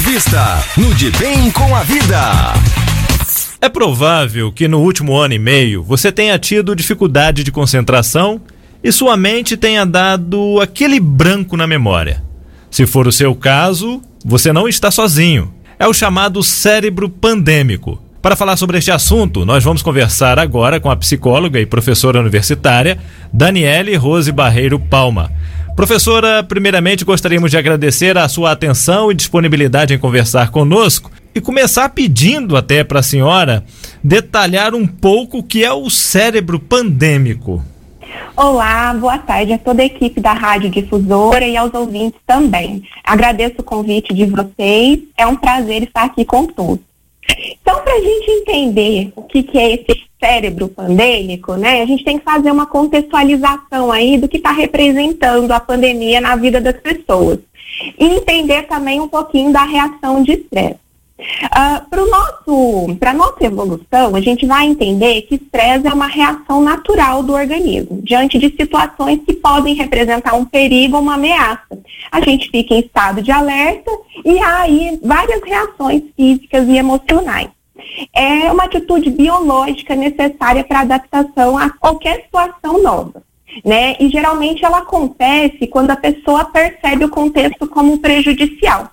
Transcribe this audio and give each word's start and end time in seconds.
Entrevista 0.00 0.64
no 0.78 0.94
De 0.94 1.10
Bem 1.10 1.50
com 1.50 1.76
a 1.76 1.82
Vida. 1.82 2.54
É 3.60 3.68
provável 3.68 4.50
que 4.50 4.66
no 4.66 4.80
último 4.80 5.14
ano 5.14 5.34
e 5.34 5.38
meio 5.38 5.82
você 5.82 6.10
tenha 6.10 6.38
tido 6.38 6.74
dificuldade 6.74 7.44
de 7.44 7.52
concentração 7.52 8.40
e 8.82 8.90
sua 8.90 9.14
mente 9.14 9.58
tenha 9.58 9.84
dado 9.84 10.58
aquele 10.58 10.98
branco 10.98 11.54
na 11.54 11.66
memória. 11.66 12.24
Se 12.70 12.86
for 12.86 13.06
o 13.06 13.12
seu 13.12 13.34
caso, 13.34 14.00
você 14.24 14.54
não 14.54 14.66
está 14.66 14.90
sozinho. 14.90 15.52
É 15.78 15.86
o 15.86 15.92
chamado 15.92 16.42
cérebro 16.42 17.10
pandêmico. 17.10 18.02
Para 18.22 18.36
falar 18.36 18.56
sobre 18.56 18.78
este 18.78 18.90
assunto, 18.90 19.44
nós 19.44 19.62
vamos 19.62 19.82
conversar 19.82 20.38
agora 20.38 20.80
com 20.80 20.90
a 20.90 20.96
psicóloga 20.96 21.60
e 21.60 21.66
professora 21.66 22.20
universitária 22.20 22.98
Daniele 23.30 23.94
Rose 23.96 24.32
Barreiro 24.32 24.78
Palma. 24.78 25.30
Professora, 25.76 26.42
primeiramente 26.42 27.04
gostaríamos 27.04 27.50
de 27.50 27.56
agradecer 27.56 28.18
a 28.18 28.28
sua 28.28 28.52
atenção 28.52 29.10
e 29.10 29.14
disponibilidade 29.14 29.94
em 29.94 29.98
conversar 29.98 30.50
conosco 30.50 31.10
e 31.34 31.40
começar 31.40 31.88
pedindo 31.90 32.56
até 32.56 32.84
para 32.84 33.00
a 33.00 33.02
senhora 33.02 33.64
detalhar 34.02 34.74
um 34.74 34.86
pouco 34.86 35.38
o 35.38 35.42
que 35.42 35.64
é 35.64 35.72
o 35.72 35.88
cérebro 35.88 36.58
pandêmico. 36.58 37.64
Olá, 38.36 38.94
boa 38.94 39.18
tarde 39.18 39.52
a 39.52 39.58
toda 39.58 39.82
a 39.82 39.86
equipe 39.86 40.20
da 40.20 40.32
Rádio 40.32 40.70
Difusora 40.70 41.46
e 41.46 41.56
aos 41.56 41.72
ouvintes 41.72 42.20
também. 42.26 42.82
Agradeço 43.04 43.56
o 43.58 43.64
convite 43.64 44.12
de 44.14 44.26
vocês, 44.26 45.00
é 45.16 45.26
um 45.26 45.36
prazer 45.36 45.82
estar 45.82 46.04
aqui 46.04 46.24
com 46.24 46.46
todos. 46.46 46.84
Então, 47.62 47.80
para 47.82 47.92
a 47.92 48.00
gente 48.00 48.30
entender 48.30 49.12
o 49.14 49.22
que, 49.22 49.42
que 49.42 49.58
é 49.58 49.74
esse 49.74 50.09
cérebro 50.20 50.68
pandêmico, 50.68 51.54
né, 51.54 51.82
a 51.82 51.86
gente 51.86 52.04
tem 52.04 52.18
que 52.18 52.24
fazer 52.24 52.50
uma 52.50 52.66
contextualização 52.66 53.90
aí 53.90 54.18
do 54.18 54.28
que 54.28 54.36
está 54.36 54.52
representando 54.52 55.50
a 55.50 55.58
pandemia 55.58 56.20
na 56.20 56.36
vida 56.36 56.60
das 56.60 56.76
pessoas. 56.76 57.38
E 57.98 58.04
entender 58.04 58.64
também 58.64 59.00
um 59.00 59.08
pouquinho 59.08 59.52
da 59.52 59.64
reação 59.64 60.22
de 60.22 60.32
estresse. 60.32 60.90
Uh, 61.20 62.96
para 62.98 63.10
a 63.10 63.14
nossa 63.14 63.44
evolução, 63.44 64.16
a 64.16 64.20
gente 64.20 64.46
vai 64.46 64.66
entender 64.66 65.22
que 65.22 65.34
estresse 65.34 65.86
é 65.86 65.92
uma 65.92 66.06
reação 66.06 66.62
natural 66.62 67.22
do 67.22 67.34
organismo 67.34 68.00
diante 68.02 68.38
de 68.38 68.48
situações 68.56 69.20
que 69.26 69.34
podem 69.34 69.74
representar 69.74 70.34
um 70.34 70.46
perigo 70.46 70.96
ou 70.96 71.02
uma 71.02 71.14
ameaça. 71.14 71.78
A 72.10 72.20
gente 72.22 72.50
fica 72.50 72.74
em 72.74 72.80
estado 72.80 73.22
de 73.22 73.30
alerta 73.30 73.90
e 74.24 74.38
há 74.38 74.60
aí 74.60 74.98
várias 75.02 75.42
reações 75.42 76.02
físicas 76.16 76.66
e 76.66 76.76
emocionais. 76.76 77.48
É 78.12 78.50
uma 78.50 78.64
atitude 78.64 79.10
biológica 79.10 79.94
necessária 79.94 80.64
para 80.64 80.80
adaptação 80.80 81.58
a 81.58 81.70
qualquer 81.70 82.22
situação 82.22 82.82
nova. 82.82 83.22
Né? 83.64 83.96
E 83.98 84.08
geralmente 84.08 84.64
ela 84.64 84.78
acontece 84.78 85.66
quando 85.66 85.90
a 85.90 85.96
pessoa 85.96 86.44
percebe 86.44 87.04
o 87.04 87.10
contexto 87.10 87.66
como 87.66 87.98
prejudicial. 87.98 88.90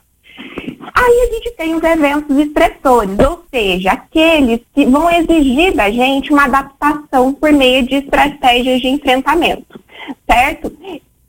Aí 0.93 1.29
a 1.29 1.33
gente 1.33 1.51
tem 1.51 1.75
os 1.75 1.83
eventos 1.83 2.35
estressores, 2.37 3.19
ou 3.19 3.43
seja, 3.51 3.91
aqueles 3.91 4.61
que 4.73 4.85
vão 4.85 5.09
exigir 5.11 5.75
da 5.75 5.91
gente 5.91 6.31
uma 6.31 6.45
adaptação 6.45 7.33
por 7.33 7.51
meio 7.51 7.85
de 7.85 7.95
estratégias 7.95 8.81
de 8.81 8.87
enfrentamento, 8.87 9.79
certo? 10.27 10.75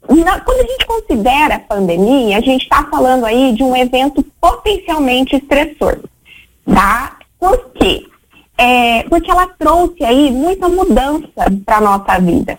Na, 0.08 0.40
quando 0.40 0.60
a 0.60 0.72
gente 0.72 0.86
considera 0.86 1.56
a 1.56 1.60
pandemia, 1.60 2.38
a 2.38 2.40
gente 2.40 2.62
está 2.62 2.84
falando 2.84 3.26
aí 3.26 3.52
de 3.52 3.62
um 3.62 3.76
evento 3.76 4.24
potencialmente 4.40 5.36
estressor, 5.36 5.98
tá? 6.64 7.17
Por 7.38 7.70
quê? 7.72 8.06
É, 8.56 9.04
porque 9.04 9.30
ela 9.30 9.46
trouxe 9.46 10.04
aí 10.04 10.30
muita 10.30 10.68
mudança 10.68 11.44
para 11.64 11.76
a 11.76 11.80
nossa 11.80 12.18
vida 12.20 12.58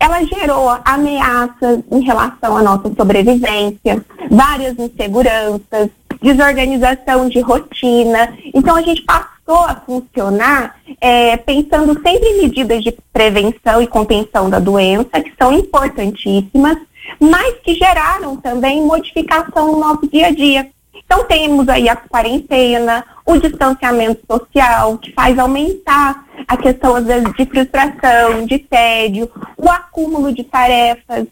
ela 0.00 0.24
gerou 0.24 0.70
ameaças 0.82 1.80
em 1.92 2.00
relação 2.02 2.56
à 2.56 2.62
nossa 2.62 2.90
sobrevivência, 2.96 4.02
várias 4.30 4.76
inseguranças, 4.78 5.90
desorganização 6.22 7.28
de 7.28 7.40
rotina. 7.40 8.34
Então, 8.54 8.76
a 8.76 8.82
gente 8.82 9.02
passou 9.02 9.62
a 9.66 9.74
funcionar 9.74 10.76
é, 11.00 11.36
pensando 11.36 11.92
sempre 12.02 12.28
em 12.28 12.42
medidas 12.42 12.82
de 12.82 12.96
prevenção 13.12 13.82
e 13.82 13.86
contenção 13.86 14.48
da 14.48 14.58
doença, 14.58 15.20
que 15.20 15.32
são 15.38 15.52
importantíssimas, 15.52 16.78
mas 17.20 17.56
que 17.62 17.74
geraram 17.74 18.36
também 18.36 18.82
modificação 18.82 19.72
no 19.72 19.80
nosso 19.80 20.08
dia 20.08 20.28
a 20.28 20.30
dia. 20.30 20.66
Então, 21.12 21.24
temos 21.24 21.68
aí 21.68 21.88
a 21.88 21.96
quarentena, 21.96 23.04
o 23.26 23.36
distanciamento 23.36 24.20
social, 24.30 24.96
que 24.96 25.12
faz 25.12 25.36
aumentar 25.36 26.24
a 26.46 26.56
questão, 26.56 26.94
às 26.94 27.04
vezes, 27.04 27.34
de 27.34 27.46
frustração, 27.46 28.46
de 28.46 28.60
tédio, 28.60 29.28
o 29.56 29.68
acúmulo 29.68 30.32
de 30.32 30.44
tarefas, 30.44 31.26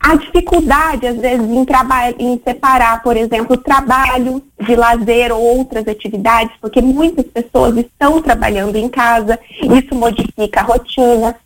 a 0.00 0.16
dificuldade, 0.16 1.06
às 1.06 1.18
vezes, 1.18 1.46
em, 1.46 1.64
em 2.18 2.42
separar, 2.44 3.00
por 3.04 3.16
exemplo, 3.16 3.56
trabalho 3.56 4.42
de 4.60 4.74
lazer 4.74 5.30
ou 5.30 5.40
outras 5.40 5.86
atividades, 5.86 6.56
porque 6.60 6.82
muitas 6.82 7.26
pessoas 7.26 7.76
estão 7.76 8.20
trabalhando 8.20 8.74
em 8.74 8.88
casa, 8.88 9.38
isso 9.60 9.94
modifica 9.94 10.58
a 10.58 10.64
rotina. 10.64 11.36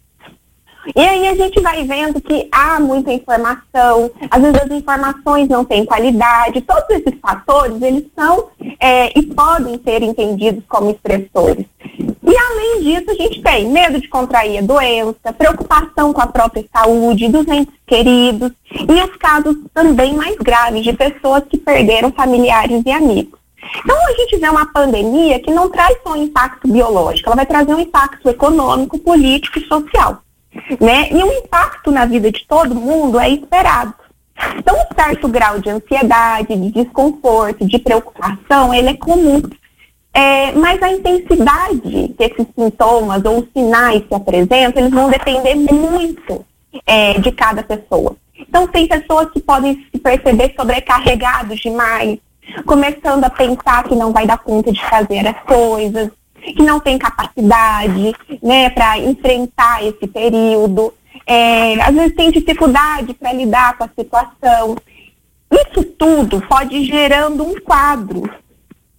E 0.95 1.01
aí 1.01 1.27
a 1.27 1.35
gente 1.35 1.61
vai 1.61 1.83
vendo 1.85 2.21
que 2.21 2.49
há 2.53 2.79
muita 2.79 3.13
informação, 3.13 4.11
às 4.31 4.41
vezes 4.41 4.63
as 4.63 4.71
informações 4.71 5.49
não 5.49 5.65
têm 5.65 5.85
qualidade, 5.85 6.61
todos 6.61 6.89
esses 6.91 7.19
fatores, 7.21 7.81
eles 7.83 8.05
são 8.15 8.49
é, 8.79 9.19
e 9.19 9.23
podem 9.23 9.81
ser 9.83 10.03
entendidos 10.03 10.63
como 10.69 10.91
estressores. 10.91 11.67
E 12.29 12.37
além 12.37 12.83
disso, 12.83 13.11
a 13.11 13.15
gente 13.15 13.43
tem 13.43 13.69
medo 13.69 14.01
de 14.01 14.09
contrair 14.09 14.59
a 14.59 14.63
doença, 14.63 15.33
preocupação 15.37 16.13
com 16.13 16.21
a 16.21 16.27
própria 16.27 16.65
saúde, 16.73 17.29
dos 17.29 17.47
entes 17.49 17.75
queridos, 17.87 18.53
e 18.71 19.03
os 19.03 19.17
casos 19.17 19.57
também 19.73 20.15
mais 20.15 20.37
graves 20.37 20.85
de 20.85 20.93
pessoas 20.93 21.43
que 21.49 21.57
perderam 21.57 22.13
familiares 22.13 22.83
e 22.85 22.91
amigos. 22.91 23.39
Então, 23.85 23.97
a 24.07 24.13
gente 24.13 24.37
vê 24.39 24.49
uma 24.49 24.73
pandemia 24.73 25.41
que 25.41 25.51
não 25.51 25.69
traz 25.69 25.97
só 26.03 26.13
um 26.13 26.23
impacto 26.23 26.69
biológico, 26.69 27.29
ela 27.29 27.37
vai 27.37 27.47
trazer 27.47 27.75
um 27.75 27.81
impacto 27.81 28.29
econômico, 28.29 28.99
político 28.99 29.59
e 29.59 29.67
social 29.67 30.23
né? 30.81 31.09
E 31.11 31.23
o 31.23 31.33
impacto 31.33 31.91
na 31.91 32.05
vida 32.05 32.31
de 32.31 32.45
todo 32.47 32.75
mundo 32.75 33.19
é 33.19 33.29
esperado. 33.29 33.95
Então, 34.59 34.77
um 34.77 34.95
certo 34.95 35.29
grau 35.29 35.59
de 35.59 35.71
ansiedade, 35.71 36.55
de 36.55 36.71
desconforto, 36.71 37.67
de 37.67 37.79
preocupação, 37.79 38.75
ele 38.75 38.91
é 38.91 38.95
comum. 38.95 39.43
É, 40.13 40.53
mas 40.53 40.83
a 40.83 40.91
intensidade 40.91 42.15
que 42.17 42.25
esses 42.25 42.47
sintomas 42.59 43.23
ou 43.25 43.41
os 43.41 43.49
sinais 43.53 44.03
se 44.09 44.15
apresentam, 44.15 44.83
eles 44.83 44.91
vão 44.91 45.11
depender 45.11 45.55
muito 45.55 46.45
é, 46.87 47.15
de 47.15 47.33
cada 47.33 47.63
pessoa. 47.63 48.17
Então, 48.39 48.67
tem 48.67 48.87
pessoas 48.87 49.31
que 49.31 49.41
podem 49.41 49.87
se 49.91 49.99
perceber 49.99 50.55
sobrecarregados 50.59 51.59
demais, 51.61 52.19
começando 52.65 53.25
a 53.25 53.31
pensar 53.31 53.85
que 53.85 53.95
não 53.95 54.13
vai 54.13 54.27
dar 54.27 54.39
conta 54.39 54.73
de 54.73 54.83
fazer 54.85 55.27
as 55.27 55.41
coisas, 55.43 56.11
que 56.53 56.63
não 56.63 56.81
tem 56.81 56.99
capacidade 56.99 58.15
né, 58.43 58.71
para 58.71 58.99
enfrentar 58.99 59.85
esse 59.85 60.07
período, 60.07 60.93
é, 61.27 61.81
às 61.83 61.95
vezes 61.95 62.15
tem 62.15 62.31
dificuldade 62.31 63.15
para 63.15 63.33
lidar 63.33 63.77
com 63.77 63.85
a 63.85 63.91
situação. 63.97 64.77
Isso 65.51 65.85
tudo 65.99 66.41
pode 66.43 66.85
gerando 66.85 67.45
um 67.45 67.61
quadro 67.61 68.29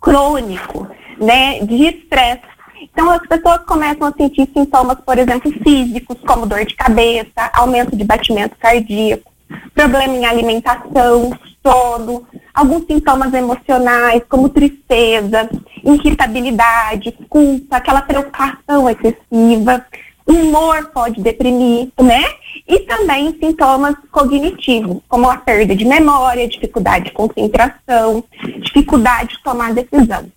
crônico 0.02 0.88
né, 1.20 1.60
de 1.60 1.88
estresse. 1.88 2.44
Então, 2.82 3.10
as 3.12 3.26
pessoas 3.28 3.60
começam 3.66 4.08
a 4.08 4.14
sentir 4.14 4.48
sintomas, 4.54 4.98
por 5.06 5.18
exemplo, 5.18 5.52
físicos, 5.64 6.18
como 6.26 6.46
dor 6.46 6.66
de 6.66 6.76
cabeça, 6.76 7.50
aumento 7.54 7.96
de 7.96 8.04
batimento 8.04 8.56
cardíaco, 8.58 9.32
problema 9.74 10.16
em 10.16 10.26
alimentação, 10.26 11.32
sono, 11.66 12.26
alguns 12.54 12.86
sintomas 12.86 13.34
emocionais, 13.34 14.22
como 14.30 14.50
tristeza, 14.50 15.50
irritabilidade, 15.94 17.18
culpa, 17.30 17.78
aquela 17.78 18.02
preocupação 18.02 18.90
excessiva, 18.90 19.86
humor 20.28 20.92
pode 20.94 21.22
deprimir, 21.22 21.90
né? 22.02 22.24
E 22.68 22.80
também 22.80 23.38
sintomas 23.40 23.96
cognitivos, 24.12 25.02
como 25.08 25.30
a 25.30 25.38
perda 25.38 25.76
de 25.76 25.86
memória, 25.86 26.48
dificuldade 26.48 27.06
de 27.06 27.12
concentração, 27.12 28.24
dificuldade 28.60 29.36
de 29.36 29.44
tomar 29.44 29.74
decisão. 29.74 30.30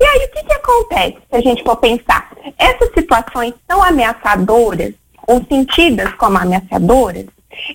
E 0.00 0.04
aí, 0.04 0.26
o 0.26 0.30
que, 0.32 0.44
que 0.44 0.52
acontece 0.52 1.18
se 1.30 1.36
a 1.36 1.40
gente 1.40 1.62
for 1.62 1.76
pensar? 1.76 2.32
Essas 2.58 2.92
situações 2.94 3.54
são 3.70 3.82
ameaçadoras 3.82 4.94
ou 5.26 5.44
sentidas 5.48 6.12
como 6.14 6.38
ameaçadoras 6.38 7.26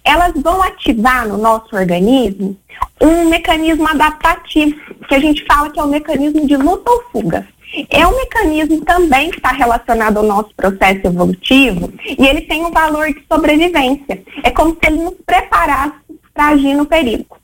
elas 0.03 0.33
vão 0.35 0.61
ativar 0.63 1.27
no 1.27 1.37
nosso 1.37 1.75
organismo 1.75 2.57
um 3.01 3.29
mecanismo 3.29 3.87
adaptativo, 3.87 4.75
que 5.07 5.15
a 5.15 5.19
gente 5.19 5.45
fala 5.45 5.69
que 5.69 5.79
é 5.79 5.83
o 5.83 5.87
mecanismo 5.87 6.45
de 6.45 6.55
luta 6.57 6.89
ou 6.91 7.03
fuga. 7.11 7.47
É 7.89 8.05
um 8.05 8.15
mecanismo 8.17 8.83
também 8.83 9.29
que 9.29 9.37
está 9.37 9.51
relacionado 9.51 10.17
ao 10.17 10.23
nosso 10.23 10.49
processo 10.55 11.05
evolutivo 11.05 11.93
e 12.03 12.25
ele 12.25 12.41
tem 12.41 12.65
um 12.65 12.71
valor 12.71 13.07
de 13.13 13.23
sobrevivência. 13.31 14.23
É 14.43 14.49
como 14.49 14.71
se 14.71 14.79
ele 14.87 15.03
nos 15.03 15.15
preparasse 15.25 15.93
para 16.33 16.47
agir 16.47 16.73
no 16.73 16.85
perigo. 16.85 17.37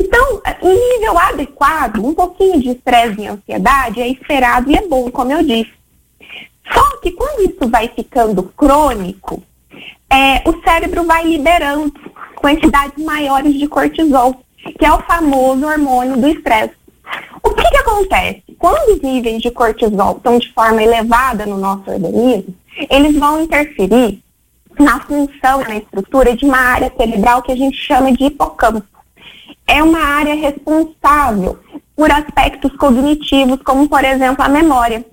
Então, 0.00 0.42
em 0.62 0.98
nível 0.98 1.16
adequado, 1.16 2.04
um 2.04 2.12
pouquinho 2.12 2.60
de 2.60 2.70
estresse 2.70 3.20
e 3.20 3.28
ansiedade 3.28 4.00
é 4.00 4.08
esperado 4.08 4.68
e 4.70 4.74
é 4.74 4.86
bom, 4.86 5.08
como 5.10 5.32
eu 5.32 5.44
disse. 5.44 5.72
Só 6.72 6.96
que 6.96 7.12
quando 7.12 7.48
isso 7.48 7.68
vai 7.68 7.88
ficando 7.88 8.42
crônico, 8.42 9.42
é, 10.12 10.42
o 10.46 10.62
cérebro 10.62 11.04
vai 11.04 11.24
liberando 11.24 11.90
quantidades 12.36 13.02
maiores 13.02 13.54
de 13.54 13.66
cortisol, 13.66 14.34
que 14.78 14.84
é 14.84 14.92
o 14.92 15.00
famoso 15.00 15.66
hormônio 15.66 16.18
do 16.18 16.28
estresse. 16.28 16.74
O 17.42 17.50
que, 17.50 17.68
que 17.70 17.76
acontece? 17.78 18.42
Quando 18.58 18.94
os 18.94 19.00
níveis 19.00 19.40
de 19.40 19.50
cortisol 19.50 20.16
estão 20.16 20.38
de 20.38 20.52
forma 20.52 20.82
elevada 20.82 21.46
no 21.46 21.56
nosso 21.56 21.90
organismo, 21.90 22.54
eles 22.90 23.16
vão 23.18 23.42
interferir 23.42 24.22
na 24.78 25.00
função, 25.00 25.60
na 25.60 25.76
estrutura 25.76 26.36
de 26.36 26.44
uma 26.44 26.58
área 26.58 26.92
cerebral 26.94 27.42
que 27.42 27.52
a 27.52 27.56
gente 27.56 27.76
chama 27.76 28.12
de 28.12 28.24
hipocampo. 28.24 28.84
É 29.66 29.82
uma 29.82 29.98
área 29.98 30.34
responsável 30.34 31.58
por 31.96 32.10
aspectos 32.10 32.74
cognitivos, 32.76 33.62
como 33.62 33.88
por 33.88 34.04
exemplo 34.04 34.44
a 34.44 34.48
memória. 34.48 35.04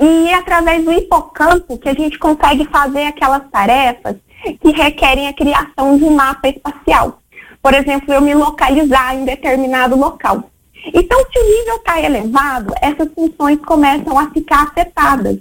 E 0.00 0.28
é 0.28 0.34
através 0.34 0.84
do 0.84 0.92
hipocampo 0.92 1.78
que 1.78 1.88
a 1.88 1.94
gente 1.94 2.18
consegue 2.18 2.64
fazer 2.66 3.06
aquelas 3.06 3.48
tarefas 3.50 4.16
que 4.52 4.70
requerem 4.70 5.28
a 5.28 5.32
criação 5.32 5.96
de 5.96 6.04
um 6.04 6.14
mapa 6.14 6.48
espacial. 6.48 7.20
Por 7.62 7.74
exemplo, 7.74 8.12
eu 8.12 8.20
me 8.20 8.34
localizar 8.34 9.14
em 9.14 9.24
determinado 9.24 9.96
local. 9.96 10.50
Então, 10.92 11.18
se 11.32 11.38
o 11.38 11.58
nível 11.58 11.76
está 11.76 12.00
elevado, 12.00 12.74
essas 12.80 13.08
funções 13.14 13.58
começam 13.60 14.18
a 14.18 14.30
ficar 14.30 14.64
afetadas. 14.64 15.38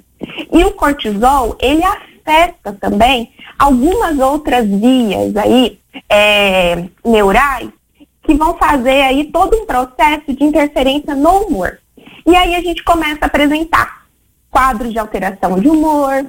E 0.52 0.64
o 0.64 0.72
cortisol, 0.72 1.58
ele 1.60 1.84
afeta 1.84 2.72
também 2.80 3.34
algumas 3.60 4.18
outras 4.20 4.66
vias 4.66 5.36
aí 5.36 5.80
é, 6.10 6.86
neurais 7.04 7.70
que 8.24 8.34
vão 8.34 8.58
fazer 8.58 9.02
aí 9.02 9.26
todo 9.26 9.58
um 9.58 9.66
processo 9.66 10.34
de 10.34 10.44
interferência 10.44 11.14
no 11.14 11.44
humor. 11.44 11.80
E 12.26 12.36
aí 12.36 12.56
a 12.56 12.62
gente 12.62 12.84
começa 12.84 13.20
a 13.22 13.26
apresentar 13.26 14.04
quadros 14.50 14.94
de 14.94 15.00
alteração 15.00 15.60
de 15.60 15.68
humor, 15.68 16.26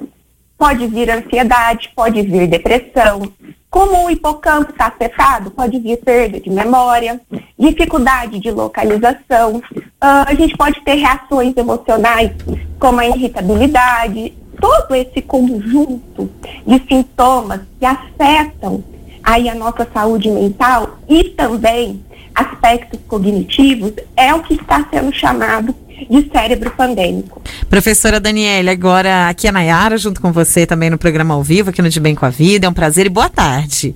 pode 0.57 0.87
vir 0.87 1.09
ansiedade, 1.09 1.91
pode 1.95 2.21
vir 2.21 2.47
depressão. 2.47 3.31
Como 3.69 4.05
o 4.05 4.09
hipocampo 4.09 4.71
está 4.71 4.87
afetado, 4.87 5.51
pode 5.51 5.77
vir 5.79 5.97
perda 5.97 6.39
de 6.39 6.49
memória, 6.49 7.19
dificuldade 7.59 8.39
de 8.39 8.49
localização. 8.49 9.57
Uh, 9.57 10.23
a 10.27 10.33
gente 10.33 10.55
pode 10.55 10.79
ter 10.81 10.95
reações 10.95 11.55
emocionais, 11.57 12.31
como 12.79 12.99
a 12.99 13.07
irritabilidade. 13.07 14.33
Todo 14.61 14.95
esse 14.95 15.21
conjunto 15.21 16.29
de 16.65 16.81
sintomas 16.87 17.61
que 17.77 17.85
afetam 17.85 18.81
aí 19.21 19.49
a 19.49 19.55
nossa 19.55 19.85
saúde 19.93 20.29
mental 20.31 20.97
e 21.09 21.25
também 21.25 22.01
aspectos 22.33 22.99
cognitivos 23.07 23.93
é 24.15 24.33
o 24.33 24.41
que 24.41 24.53
está 24.53 24.87
sendo 24.89 25.11
chamado 25.13 25.75
de 26.09 26.29
cérebro 26.31 26.71
pandêmico. 26.71 27.41
Professora 27.69 28.19
Daniela, 28.19 28.71
agora 28.71 29.29
aqui 29.29 29.47
é 29.47 29.49
a 29.49 29.53
Nayara, 29.53 29.97
junto 29.97 30.21
com 30.21 30.31
você 30.31 30.65
também 30.65 30.89
no 30.89 30.97
programa 30.97 31.33
ao 31.33 31.43
vivo, 31.43 31.69
aqui 31.69 31.81
no 31.81 31.89
De 31.89 31.99
Bem 31.99 32.15
com 32.15 32.25
a 32.25 32.29
Vida. 32.29 32.67
É 32.67 32.69
um 32.69 32.73
prazer 32.73 33.05
e 33.05 33.09
boa 33.09 33.29
tarde. 33.29 33.95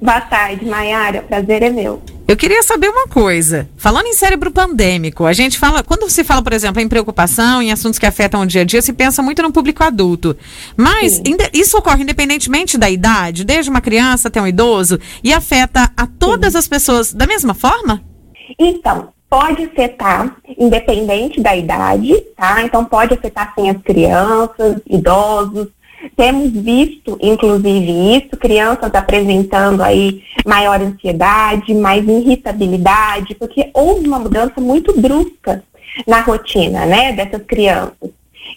Boa 0.00 0.20
tarde, 0.20 0.64
Mayara. 0.64 1.22
Prazer 1.22 1.62
é 1.62 1.70
meu. 1.70 2.00
Eu 2.28 2.36
queria 2.36 2.62
saber 2.62 2.88
uma 2.88 3.08
coisa. 3.08 3.68
Falando 3.76 4.06
em 4.06 4.12
cérebro 4.12 4.52
pandêmico, 4.52 5.24
a 5.24 5.32
gente 5.32 5.58
fala, 5.58 5.82
quando 5.82 6.08
se 6.08 6.22
fala, 6.22 6.40
por 6.40 6.52
exemplo, 6.52 6.80
em 6.80 6.86
preocupação, 6.86 7.60
em 7.60 7.72
assuntos 7.72 7.98
que 7.98 8.06
afetam 8.06 8.42
o 8.42 8.46
dia 8.46 8.60
a 8.60 8.64
dia, 8.64 8.80
se 8.80 8.92
pensa 8.92 9.22
muito 9.22 9.42
no 9.42 9.50
público 9.50 9.82
adulto. 9.82 10.36
Mas 10.76 11.20
isso 11.52 11.76
ocorre 11.76 12.02
independentemente 12.02 12.78
da 12.78 12.88
idade, 12.88 13.44
desde 13.44 13.70
uma 13.70 13.80
criança 13.80 14.28
até 14.28 14.40
um 14.40 14.46
idoso, 14.46 15.00
e 15.24 15.32
afeta 15.32 15.90
a 15.96 16.06
todas 16.06 16.52
Sim. 16.52 16.58
as 16.58 16.68
pessoas 16.68 17.12
da 17.12 17.26
mesma 17.26 17.54
forma? 17.54 18.00
Então, 18.58 19.08
pode 19.28 19.64
afetar, 19.64 20.36
independente 20.56 21.40
da 21.40 21.54
idade, 21.54 22.14
tá? 22.36 22.62
Então 22.62 22.84
pode 22.84 23.14
afetar 23.14 23.52
sim 23.54 23.68
as 23.68 23.80
crianças, 23.82 24.80
idosos, 24.88 25.68
temos 26.16 26.52
visto, 26.52 27.18
inclusive, 27.20 28.16
isso, 28.16 28.36
crianças 28.36 28.94
apresentando 28.94 29.82
aí 29.82 30.22
maior 30.46 30.80
ansiedade, 30.80 31.74
mais 31.74 32.06
irritabilidade, 32.06 33.34
porque 33.34 33.70
houve 33.74 34.06
uma 34.06 34.18
mudança 34.18 34.60
muito 34.60 34.98
brusca 34.98 35.62
na 36.06 36.20
rotina, 36.20 36.86
né, 36.86 37.12
dessas 37.12 37.42
crianças. 37.42 38.10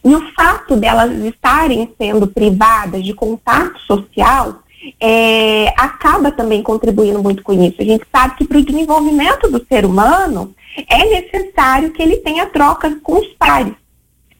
E 0.03 0.15
o 0.15 0.31
fato 0.33 0.75
delas 0.75 1.11
estarem 1.25 1.89
sendo 1.97 2.27
privadas 2.27 3.03
de 3.03 3.13
contato 3.13 3.79
social 3.81 4.59
é, 4.99 5.67
acaba 5.77 6.31
também 6.31 6.63
contribuindo 6.63 7.21
muito 7.21 7.43
com 7.43 7.53
isso. 7.53 7.75
A 7.79 7.83
gente 7.85 8.05
sabe 8.11 8.35
que 8.35 8.45
para 8.45 8.57
o 8.57 8.65
desenvolvimento 8.65 9.49
do 9.49 9.63
ser 9.65 9.85
humano 9.85 10.55
é 10.87 11.05
necessário 11.05 11.91
que 11.91 12.01
ele 12.01 12.17
tenha 12.17 12.45
trocas 12.45 12.93
com 13.01 13.19
os 13.19 13.27
pares. 13.33 13.73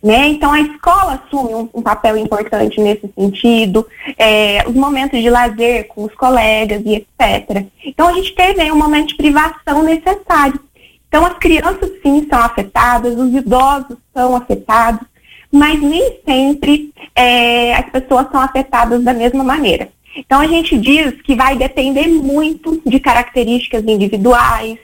Né? 0.04 0.30
Então, 0.30 0.52
a 0.52 0.60
escola 0.60 1.22
assume 1.24 1.54
um, 1.54 1.70
um 1.76 1.82
papel 1.82 2.18
importante 2.18 2.82
nesse 2.82 3.08
sentido, 3.14 3.86
é, 4.18 4.64
os 4.68 4.74
momentos 4.74 5.22
de 5.22 5.30
lazer 5.30 5.88
com 5.90 6.06
os 6.06 6.16
colegas 6.16 6.82
e 6.84 6.96
etc. 6.96 7.68
Então, 7.86 8.08
a 8.08 8.14
gente 8.14 8.34
teve 8.34 8.62
aí 8.62 8.72
um 8.72 8.78
momento 8.78 9.10
de 9.10 9.18
privação 9.18 9.84
necessário. 9.84 10.60
Então, 11.08 11.24
as 11.24 11.38
crianças, 11.38 11.92
sim, 12.02 12.26
são 12.28 12.40
afetadas, 12.40 13.16
os 13.16 13.32
idosos 13.32 13.98
são 14.12 14.36
afetados, 14.36 15.06
mas 15.52 15.80
nem 15.80 16.20
sempre 16.26 16.92
é, 17.14 17.76
as 17.76 17.90
pessoas 17.92 18.28
são 18.32 18.42
afetadas 18.42 19.04
da 19.04 19.14
mesma 19.14 19.44
maneira. 19.44 19.90
Então, 20.16 20.40
a 20.40 20.48
gente 20.48 20.78
diz 20.78 21.22
que 21.22 21.36
vai 21.36 21.56
depender 21.56 22.08
muito 22.08 22.82
de 22.86 23.00
características 23.00 23.84
individuais, 23.84 24.80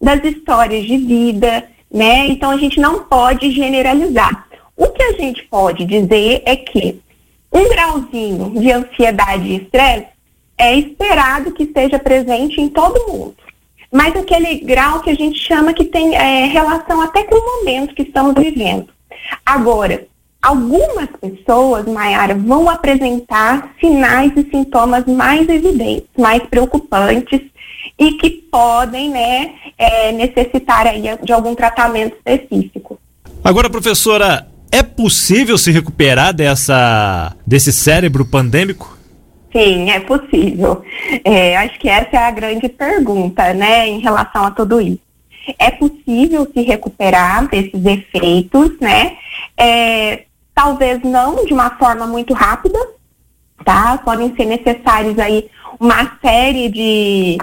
das 0.00 0.22
histórias 0.24 0.84
de 0.84 0.96
vida, 0.96 1.64
né? 1.90 2.26
Então, 2.28 2.50
a 2.50 2.56
gente 2.56 2.80
não 2.80 3.04
pode 3.04 3.50
generalizar. 3.50 4.46
O 4.76 4.88
que 4.88 5.02
a 5.02 5.12
gente 5.12 5.42
pode 5.44 5.84
dizer 5.84 6.42
é 6.44 6.54
que 6.54 7.00
um 7.52 7.68
grauzinho 7.68 8.50
de 8.60 8.70
ansiedade 8.70 9.48
e 9.48 9.56
estresse 9.56 10.06
é 10.56 10.76
esperado 10.76 11.52
que 11.52 11.64
esteja 11.64 11.98
presente 11.98 12.60
em 12.60 12.68
todo 12.68 13.10
mundo. 13.10 13.36
Mas 13.90 14.14
aquele 14.14 14.56
grau 14.60 15.00
que 15.00 15.10
a 15.10 15.14
gente 15.14 15.38
chama 15.38 15.72
que 15.72 15.84
tem 15.84 16.14
é, 16.14 16.44
relação 16.46 17.00
até 17.00 17.24
com 17.24 17.36
o 17.36 17.58
momento 17.58 17.94
que 17.94 18.02
estamos 18.02 18.34
vivendo. 18.34 18.88
Agora, 19.44 20.06
algumas 20.42 21.08
pessoas, 21.20 21.86
Mayara, 21.86 22.34
vão 22.34 22.68
apresentar 22.68 23.74
sinais 23.80 24.32
e 24.36 24.48
sintomas 24.50 25.06
mais 25.06 25.48
evidentes, 25.48 26.08
mais 26.16 26.42
preocupantes 26.44 27.40
e 27.98 28.12
que 28.12 28.30
podem 28.30 29.10
né, 29.10 29.54
é, 29.76 30.12
necessitar 30.12 30.86
aí 30.86 31.02
de 31.22 31.32
algum 31.32 31.54
tratamento 31.54 32.16
específico. 32.16 32.98
Agora, 33.42 33.68
professora, 33.68 34.46
é 34.70 34.82
possível 34.82 35.58
se 35.58 35.70
recuperar 35.70 36.32
dessa, 36.32 37.34
desse 37.46 37.72
cérebro 37.72 38.24
pandêmico? 38.24 38.96
Sim, 39.52 39.90
é 39.90 40.00
possível. 40.00 40.82
É, 41.24 41.56
acho 41.56 41.78
que 41.80 41.88
essa 41.88 42.16
é 42.16 42.18
a 42.18 42.30
grande 42.30 42.68
pergunta, 42.68 43.52
né, 43.54 43.88
em 43.88 43.98
relação 43.98 44.44
a 44.44 44.50
tudo 44.50 44.80
isso. 44.80 45.00
É 45.58 45.70
possível 45.70 46.46
se 46.52 46.60
recuperar 46.62 47.48
desses 47.48 47.84
efeitos, 47.84 48.78
né? 48.80 49.16
É, 49.56 50.24
talvez 50.54 51.00
não 51.02 51.46
de 51.46 51.54
uma 51.54 51.70
forma 51.78 52.06
muito 52.06 52.34
rápida, 52.34 52.78
tá? 53.64 53.96
Podem 54.04 54.34
ser 54.36 54.44
necessários 54.44 55.18
aí 55.18 55.48
uma 55.80 56.18
série 56.20 56.68
de 56.68 57.38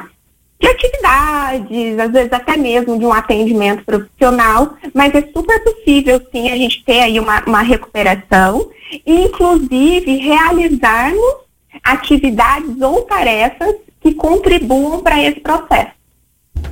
de 0.66 0.72
atividades, 0.72 2.00
às 2.00 2.12
vezes 2.12 2.34
até 2.34 2.58
mesmo 2.58 2.98
de 2.98 3.06
um 3.06 3.14
atendimento 3.14 3.84
profissional, 3.86 4.76
mas 4.94 5.14
é 5.14 5.22
super 5.34 5.64
possível 5.64 6.20
sim 6.32 6.50
a 6.50 6.58
gente 6.58 6.84
ter 6.84 7.02
aí 7.02 7.20
uma, 7.20 7.44
uma 7.46 7.62
recuperação 7.62 8.70
e 9.06 9.26
inclusive 9.26 10.18
realizarmos 10.18 11.36
atividades 11.84 12.82
ou 12.82 13.02
tarefas 13.04 13.76
que 14.02 14.14
contribuam 14.14 15.02
para 15.02 15.22
esse 15.22 15.40
processo. 15.40 15.96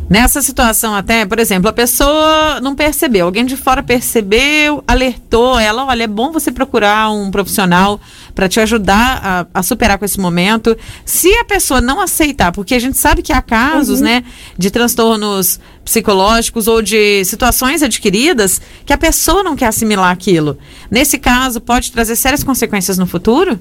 Nessa 0.09 0.41
situação 0.41 0.93
até, 0.93 1.25
por 1.25 1.39
exemplo, 1.39 1.69
a 1.69 1.73
pessoa 1.73 2.59
não 2.61 2.75
percebeu, 2.75 3.25
alguém 3.25 3.45
de 3.45 3.55
fora 3.55 3.81
percebeu, 3.81 4.83
alertou 4.87 5.57
ela, 5.57 5.85
olha, 5.85 6.03
é 6.03 6.07
bom 6.07 6.31
você 6.31 6.51
procurar 6.51 7.11
um 7.11 7.31
profissional 7.31 7.99
para 8.33 8.49
te 8.49 8.59
ajudar 8.59 9.19
a, 9.23 9.59
a, 9.59 9.63
superar 9.63 9.97
com 9.97 10.05
esse 10.05 10.19
momento. 10.19 10.75
Se 11.05 11.31
a 11.37 11.45
pessoa 11.45 11.81
não 11.81 11.99
aceitar, 11.99 12.51
porque 12.51 12.75
a 12.75 12.79
gente 12.79 12.97
sabe 12.97 13.21
que 13.21 13.31
há 13.31 13.41
casos, 13.41 13.99
uhum. 13.99 14.05
né, 14.05 14.23
de 14.57 14.71
transtornos 14.71 15.59
psicológicos 15.83 16.67
ou 16.67 16.81
de 16.81 17.23
situações 17.25 17.83
adquiridas 17.83 18.61
que 18.85 18.93
a 18.93 18.97
pessoa 18.97 19.43
não 19.43 19.55
quer 19.55 19.67
assimilar 19.67 20.11
aquilo. 20.11 20.57
Nesse 20.89 21.17
caso, 21.17 21.61
pode 21.61 21.91
trazer 21.91 22.15
sérias 22.15 22.43
consequências 22.43 22.97
no 22.97 23.05
futuro? 23.05 23.59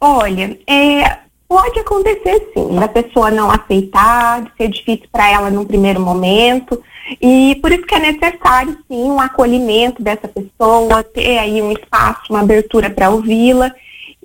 Olha, 0.00 0.58
é, 0.66 1.18
Pode 1.54 1.78
acontecer 1.78 2.50
sim, 2.52 2.74
da 2.74 2.88
pessoa 2.88 3.30
não 3.30 3.50
aceitar, 3.50 4.42
de 4.42 4.50
ser 4.56 4.68
difícil 4.70 5.06
para 5.12 5.30
ela 5.30 5.50
num 5.50 5.64
primeiro 5.64 6.00
momento. 6.00 6.82
E 7.20 7.56
por 7.62 7.70
isso 7.70 7.86
que 7.86 7.94
é 7.94 8.00
necessário 8.00 8.76
sim 8.88 9.04
um 9.04 9.20
acolhimento 9.20 10.02
dessa 10.02 10.26
pessoa, 10.26 11.04
ter 11.04 11.38
aí 11.38 11.60
um 11.60 11.70
espaço, 11.70 12.22
uma 12.30 12.40
abertura 12.40 12.88
para 12.90 13.10
ouvi-la. 13.10 13.72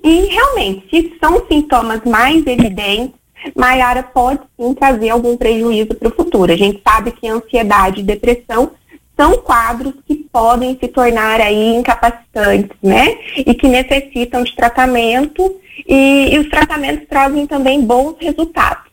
E 0.03 0.25
realmente, 0.27 0.88
se 0.89 1.18
são 1.20 1.46
sintomas 1.48 2.01
mais 2.06 2.46
evidentes, 2.46 3.20
Maiara 3.56 4.03
pode 4.03 4.41
sim 4.58 4.74
trazer 4.74 5.10
algum 5.10 5.38
prejuízo 5.38 5.96
para 5.96 6.10
o 6.10 6.15
futuro. 6.15 6.51
A 6.51 6.58
gente 6.58 6.82
sabe 6.86 7.12
que 7.12 7.27
ansiedade 7.27 8.01
e 8.01 8.03
depressão 8.03 8.72
são 9.15 9.38
quadros 9.38 9.94
que 10.08 10.15
podem 10.15 10.77
se 10.79 10.88
tornar 10.88 11.41
aí 11.41 11.75
incapacitantes, 11.75 12.75
né? 12.82 13.18
E 13.38 13.53
que 13.53 13.68
necessitam 13.68 14.44
de 14.44 14.56
tratamento 14.56 15.60
e, 15.86 16.34
e 16.34 16.39
os 16.39 16.50
tratamentos 16.50 17.08
trazem 17.08 17.46
também 17.46 17.82
bons 17.82 18.15
resultados, 18.20 18.86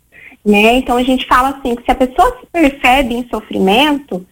né? 0.45 0.75
Então 0.79 0.97
a 0.97 1.03
gente 1.03 1.27
fala 1.27 1.51
assim 1.51 1.77
que 1.77 1.85
se 1.85 1.91
a 1.93 1.95
pessoa 1.95 2.39
se 2.41 2.47
percebe 2.47 3.15
em 3.15 3.29
sofrimento, 3.29 4.27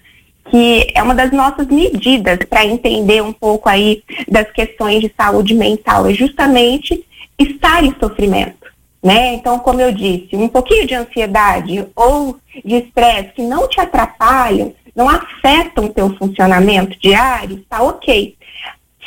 que 0.51 0.93
é 0.95 1.03
uma 1.03 1.15
das 1.15 1.33
nossas 1.33 1.67
medidas 1.67 2.39
para 2.49 2.65
entender 2.65 3.23
um 3.23 3.33
pouco 3.33 3.69
aí 3.69 4.03
das 4.29 4.51
questões 4.51 5.01
de 5.01 5.13
saúde 5.17 5.55
mental, 5.55 6.07
é 6.07 6.13
justamente 6.13 7.05
estar 7.39 7.83
em 7.85 7.95
sofrimento. 7.99 8.65
Né? 9.03 9.35
Então, 9.35 9.59
como 9.59 9.81
eu 9.81 9.93
disse, 9.93 10.35
um 10.35 10.49
pouquinho 10.49 10.87
de 10.87 10.95
ansiedade 10.95 11.87
ou 11.95 12.39
de 12.65 12.77
estresse 12.77 13.33
que 13.35 13.43
não 13.43 13.69
te 13.69 13.79
atrapalham, 13.79 14.73
não 14.97 15.09
afetam 15.09 15.87
o 15.87 15.89
teu 15.93 16.17
funcionamento 16.17 16.99
diário, 16.99 17.59
está 17.59 17.83
ok. 17.83 18.35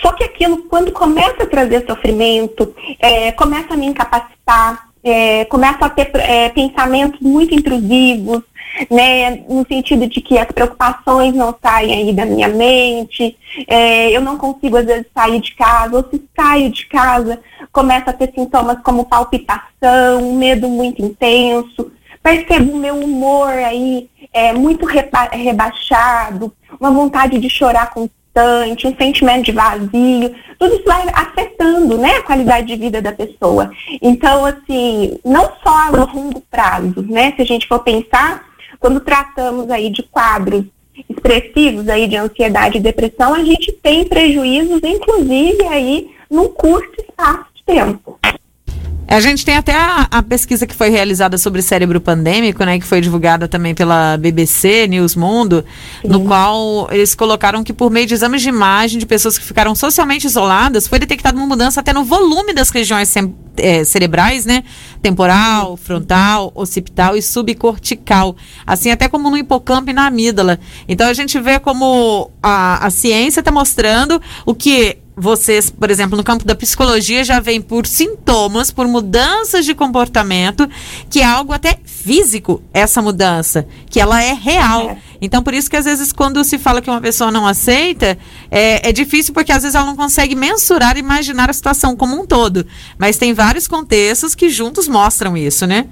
Só 0.01 0.11
que 0.11 0.23
aquilo, 0.23 0.63
quando 0.63 0.91
começa 0.91 1.43
a 1.43 1.47
trazer 1.47 1.85
sofrimento, 1.87 2.75
é, 2.99 3.31
começa 3.31 3.73
a 3.73 3.77
me 3.77 3.87
incapacitar, 3.87 4.87
é, 5.03 5.45
começa 5.45 5.85
a 5.85 5.89
ter 5.89 6.11
é, 6.15 6.49
pensamentos 6.49 7.19
muito 7.19 7.55
intrusivos, 7.55 8.43
né, 8.89 9.43
no 9.49 9.65
sentido 9.67 10.07
de 10.07 10.21
que 10.21 10.37
as 10.37 10.47
preocupações 10.47 11.33
não 11.33 11.55
saem 11.61 11.93
aí 11.93 12.13
da 12.13 12.25
minha 12.25 12.47
mente, 12.47 13.37
é, 13.67 14.11
eu 14.11 14.21
não 14.21 14.37
consigo 14.37 14.77
às 14.77 14.85
vezes 14.85 15.07
sair 15.13 15.39
de 15.41 15.55
casa, 15.55 15.97
ou 15.97 16.05
se 16.09 16.23
saio 16.35 16.69
de 16.69 16.85
casa, 16.85 17.39
começa 17.71 18.11
a 18.11 18.13
ter 18.13 18.31
sintomas 18.33 18.79
como 18.83 19.05
palpitação, 19.05 20.21
um 20.21 20.37
medo 20.37 20.67
muito 20.67 21.01
intenso, 21.01 21.91
percebo 22.21 22.73
o 22.73 22.77
meu 22.77 22.95
humor 22.95 23.49
aí 23.49 24.09
é, 24.33 24.53
muito 24.53 24.85
reba 24.85 25.29
rebaixado, 25.31 26.53
uma 26.79 26.91
vontade 26.91 27.39
de 27.39 27.49
chorar 27.49 27.91
constante, 27.91 28.87
um 28.87 28.95
sentimento 28.95 29.45
de 29.45 29.51
vazio, 29.51 30.35
tudo 30.59 30.75
isso 30.75 30.83
vai 30.85 31.03
afetando 31.13 31.97
né, 31.97 32.17
a 32.17 32.23
qualidade 32.23 32.67
de 32.67 32.75
vida 32.75 33.01
da 33.01 33.11
pessoa. 33.11 33.71
Então, 34.01 34.45
assim, 34.45 35.17
não 35.23 35.51
só 35.63 35.69
a 35.69 35.89
longo 35.89 36.41
prazo, 36.41 37.01
né? 37.09 37.33
Se 37.35 37.41
a 37.41 37.45
gente 37.45 37.67
for 37.67 37.79
pensar, 37.79 38.43
quando 38.79 38.99
tratamos 38.99 39.69
aí 39.69 39.89
de 39.89 40.03
quadros 40.03 40.65
expressivos 41.09 41.87
aí 41.87 42.07
de 42.07 42.15
ansiedade 42.15 42.77
e 42.77 42.81
depressão, 42.81 43.33
a 43.33 43.43
gente 43.43 43.71
tem 43.71 44.05
prejuízos, 44.05 44.81
inclusive 44.83 45.63
aí 45.63 46.11
num 46.29 46.49
curto 46.49 47.01
espaço 47.01 47.45
de 47.53 47.63
tempo. 47.63 48.19
A 49.07 49.21
gente 49.21 49.45
tem 49.45 49.55
até 49.55 49.73
a, 49.73 50.05
a, 50.11 50.21
pesquisa 50.21 50.67
que 50.67 50.75
foi 50.75 50.89
realizada 50.89 51.37
sobre 51.37 51.61
cérebro 51.61 52.01
pandêmico, 52.01 52.63
né, 52.65 52.77
que 52.77 52.85
foi 52.85 52.99
divulgada 52.99 53.47
também 53.47 53.73
pela 53.73 54.17
BBC 54.17 54.85
News 54.87 55.15
Mundo, 55.15 55.63
Sim. 56.01 56.09
no 56.09 56.25
qual 56.25 56.89
eles 56.91 57.15
colocaram 57.15 57.63
que 57.63 57.71
por 57.71 57.89
meio 57.89 58.05
de 58.05 58.13
exames 58.13 58.41
de 58.41 58.49
imagem 58.49 58.99
de 58.99 59.05
pessoas 59.05 59.37
que 59.37 59.45
ficaram 59.45 59.73
socialmente 59.73 60.27
isoladas, 60.27 60.89
foi 60.89 60.99
detectada 60.99 61.37
uma 61.37 61.47
mudança 61.47 61.79
até 61.79 61.93
no 61.93 62.03
volume 62.03 62.53
das 62.53 62.69
regiões 62.69 63.13
é, 63.55 63.85
cerebrais, 63.85 64.45
né, 64.45 64.65
temporal, 65.01 65.77
frontal, 65.77 66.51
occipital 66.53 67.15
e 67.15 67.21
subcortical, 67.21 68.35
assim 68.65 68.91
até 68.91 69.07
como 69.07 69.29
no 69.29 69.37
hipocampo 69.37 69.89
e 69.89 69.93
na 69.93 70.07
amígdala. 70.07 70.59
Então 70.85 71.07
a 71.07 71.13
gente 71.13 71.39
vê 71.39 71.59
como 71.59 72.29
a, 72.43 72.85
a 72.85 72.89
ciência 72.89 73.39
está 73.39 73.51
mostrando 73.51 74.21
o 74.45 74.53
que 74.53 74.97
vocês, 75.19 75.71
por 75.71 75.89
exemplo, 75.89 76.15
no 76.15 76.23
campo 76.23 76.45
da 76.45 76.53
psicologia, 76.53 77.23
já 77.23 77.39
vem 77.39 77.59
por 77.59 77.87
sintomas, 77.87 78.69
por 78.69 78.87
mudanças 78.87 79.65
de 79.65 79.73
comportamento, 79.73 80.69
que 81.09 81.21
é 81.21 81.25
algo 81.25 81.51
até 81.51 81.79
físico, 81.83 82.61
essa 82.71 83.01
mudança, 83.01 83.67
que 83.89 83.99
ela 83.99 84.21
é 84.21 84.33
real. 84.33 84.91
É. 84.91 84.97
Então, 85.19 85.41
por 85.41 85.55
isso 85.55 85.71
que 85.71 85.75
às 85.75 85.85
vezes, 85.85 86.13
quando 86.13 86.43
se 86.43 86.59
fala 86.59 86.83
que 86.83 86.89
uma 86.89 87.01
pessoa 87.01 87.31
não 87.31 87.47
aceita, 87.47 88.15
é, 88.51 88.89
é 88.89 88.91
difícil 88.91 89.33
porque 89.33 89.51
às 89.51 89.63
vezes 89.63 89.73
ela 89.73 89.87
não 89.87 89.95
consegue 89.95 90.35
mensurar 90.35 90.95
e 90.97 90.99
imaginar 90.99 91.49
a 91.49 91.53
situação 91.53 91.95
como 91.95 92.21
um 92.21 92.23
todo. 92.23 92.67
Mas 92.99 93.17
tem 93.17 93.33
vários 93.33 93.67
contextos 93.67 94.35
que 94.35 94.49
juntos 94.49 94.87
mostram 94.87 95.35
isso, 95.35 95.65
né? 95.65 95.87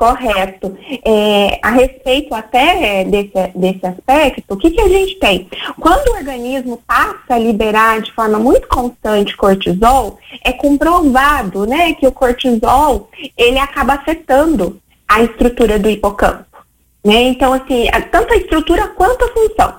Correto. 0.00 0.78
É, 1.04 1.58
a 1.62 1.72
respeito 1.72 2.34
até 2.34 3.00
é, 3.00 3.04
desse, 3.04 3.34
desse 3.54 3.84
aspecto, 3.84 4.54
o 4.54 4.56
que, 4.56 4.70
que 4.70 4.80
a 4.80 4.88
gente 4.88 5.16
tem? 5.16 5.46
Quando 5.78 6.08
o 6.08 6.16
organismo 6.16 6.82
passa 6.86 7.34
a 7.34 7.38
liberar 7.38 8.00
de 8.00 8.10
forma 8.12 8.38
muito 8.38 8.66
constante 8.66 9.36
cortisol, 9.36 10.18
é 10.42 10.54
comprovado 10.54 11.66
né, 11.66 11.92
que 11.92 12.06
o 12.06 12.12
cortisol 12.12 13.10
ele 13.36 13.58
acaba 13.58 13.92
afetando 13.92 14.80
a 15.06 15.20
estrutura 15.22 15.78
do 15.78 15.90
hipocampo. 15.90 16.46
Né? 17.04 17.24
Então, 17.24 17.52
assim, 17.52 17.86
tanto 18.10 18.32
a 18.32 18.38
estrutura 18.38 18.88
quanto 18.88 19.26
a 19.26 19.28
função. 19.28 19.74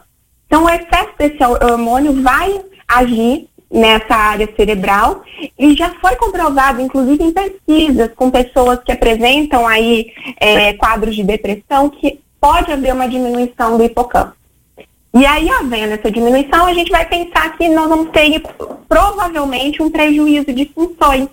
Então, 0.46 0.66
o 0.66 0.70
excesso 0.70 1.14
desse 1.18 1.44
hormônio 1.44 2.22
vai 2.22 2.62
agir 2.88 3.50
nessa 3.72 4.14
área 4.14 4.50
cerebral 4.56 5.24
e 5.58 5.74
já 5.76 5.90
foi 6.02 6.16
comprovado, 6.18 6.82
inclusive 6.82 7.24
em 7.24 7.32
pesquisas 7.32 8.12
com 8.16 8.30
pessoas 8.30 8.80
que 8.84 8.92
apresentam 8.92 9.66
aí 9.66 10.12
é, 10.40 10.74
quadros 10.74 11.16
de 11.16 11.24
depressão, 11.24 11.90
que 11.90 12.20
pode 12.40 12.72
haver 12.72 12.94
uma 12.94 13.08
diminuição 13.08 13.78
do 13.78 13.84
hipocampo. 13.84 14.34
E 15.14 15.26
aí, 15.26 15.50
havendo 15.50 15.94
essa 15.94 16.10
diminuição, 16.10 16.66
a 16.66 16.74
gente 16.74 16.90
vai 16.90 17.06
pensar 17.06 17.58
que 17.58 17.68
nós 17.68 17.88
vamos 17.88 18.12
ter 18.12 18.42
provavelmente 18.88 19.82
um 19.84 19.90
prejuízo 19.90 20.54
de 20.54 20.66
funções. 20.74 21.28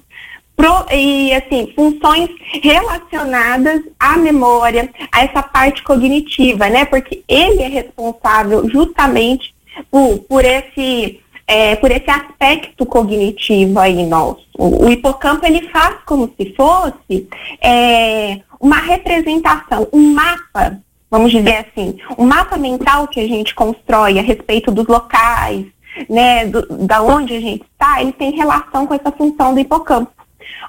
Pro, 0.57 0.85
e 0.93 1.33
assim, 1.33 1.73
funções 1.77 2.29
relacionadas 2.61 3.81
à 3.97 4.17
memória, 4.17 4.91
a 5.13 5.23
essa 5.23 5.41
parte 5.41 5.85
cognitiva, 5.85 6.69
né? 6.69 6.85
Porque 6.85 7.23
ele 7.29 7.63
é 7.63 7.69
responsável 7.69 8.69
justamente 8.69 9.55
por, 9.89 10.19
por 10.29 10.45
esse 10.45 11.21
é, 11.49 11.75
por 11.77 11.91
esse 11.91 12.11
aspecto 12.11 12.85
cognitivo 12.85 13.81
aí 13.81 14.05
nosso. 14.05 14.47
O, 14.59 14.91
hipocampo 14.91 15.47
ele 15.47 15.67
faz 15.71 15.97
como 16.05 16.31
se 16.37 16.55
fosse 16.55 17.27
é, 17.63 18.41
uma 18.61 18.77
representação, 18.77 19.89
um 19.91 20.13
mapa, 20.13 20.79
vamos 21.11 21.33
dizer 21.33 21.67
assim, 21.67 21.97
um 22.19 22.27
mapa 22.27 22.59
mental 22.59 23.09
que 23.09 23.19
a 23.19 23.27
gente 23.27 23.55
constrói 23.55 24.19
a 24.19 24.23
respeito 24.23 24.71
dos 24.71 24.87
locais, 24.87 25.65
né, 26.09 26.45
do, 26.45 26.87
da 26.87 27.03
onde 27.03 27.35
a 27.35 27.41
gente 27.41 27.65
está, 27.73 28.03
ele 28.03 28.13
tem 28.13 28.31
relação 28.33 28.87
com 28.87 28.93
essa 28.93 29.11
função 29.11 29.55
do 29.55 29.61
hipocampo. 29.61 30.13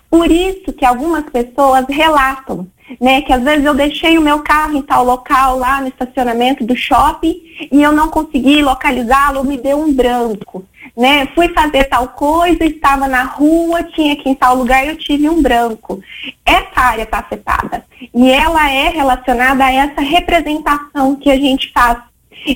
Por 0.09 0.31
isso 0.31 0.71
que 0.73 0.85
algumas 0.85 1.25
pessoas 1.25 1.85
relatam, 1.89 2.67
né, 2.99 3.21
que 3.21 3.33
às 3.33 3.43
vezes 3.43 3.65
eu 3.65 3.73
deixei 3.73 4.17
o 4.17 4.21
meu 4.21 4.39
carro 4.39 4.77
em 4.77 4.81
tal 4.81 5.03
local 5.03 5.57
lá 5.57 5.81
no 5.81 5.87
estacionamento 5.87 6.65
do 6.65 6.75
shopping 6.75 7.39
e 7.71 7.81
eu 7.81 7.91
não 7.91 8.09
consegui 8.09 8.61
localizá-lo, 8.61 9.43
me 9.43 9.57
deu 9.57 9.77
um 9.77 9.93
branco, 9.93 10.63
né? 10.99 11.27
Fui 11.27 11.47
fazer 11.53 11.85
tal 11.85 12.09
coisa, 12.09 12.65
estava 12.65 13.07
na 13.07 13.23
rua, 13.23 13.81
tinha 13.83 14.11
ir 14.11 14.21
em 14.25 14.35
tal 14.35 14.53
lugar 14.53 14.85
eu 14.85 14.97
tive 14.97 15.29
um 15.29 15.41
branco. 15.41 16.03
Essa 16.45 16.81
área 16.81 17.03
está 17.03 17.19
afetada 17.19 17.85
e 18.13 18.29
ela 18.29 18.69
é 18.69 18.89
relacionada 18.89 19.63
a 19.63 19.71
essa 19.71 20.01
representação 20.01 21.15
que 21.15 21.31
a 21.31 21.37
gente 21.37 21.71
faz, 21.71 21.99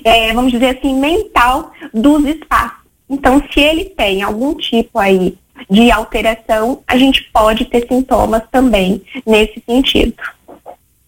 é, 0.03 0.33
vamos 0.33 0.51
dizer 0.51 0.77
assim, 0.77 0.93
mental 0.99 1.71
dos 1.93 2.25
espaços. 2.25 2.83
Então, 3.09 3.41
se 3.49 3.61
ele 3.61 3.85
tem 3.85 4.21
algum 4.21 4.53
tipo 4.55 4.99
aí 4.99 5.37
de 5.69 5.89
alteração, 5.89 6.83
a 6.85 6.97
gente 6.97 7.23
pode 7.31 7.63
ter 7.63 7.87
sintomas 7.87 8.41
também 8.51 9.01
nesse 9.25 9.63
sentido. 9.65 10.15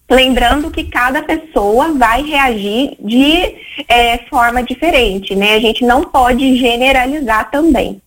Lembrando 0.09 0.69
que 0.69 0.83
cada 0.83 1.23
pessoa 1.23 1.93
vai 1.93 2.21
reagir 2.21 2.95
de 2.99 3.55
é, 3.87 4.19
forma 4.29 4.61
diferente, 4.61 5.35
né? 5.35 5.55
A 5.55 5.59
gente 5.59 5.83
não 5.83 6.03
pode 6.03 6.57
generalizar 6.57 7.49
também. 7.49 7.99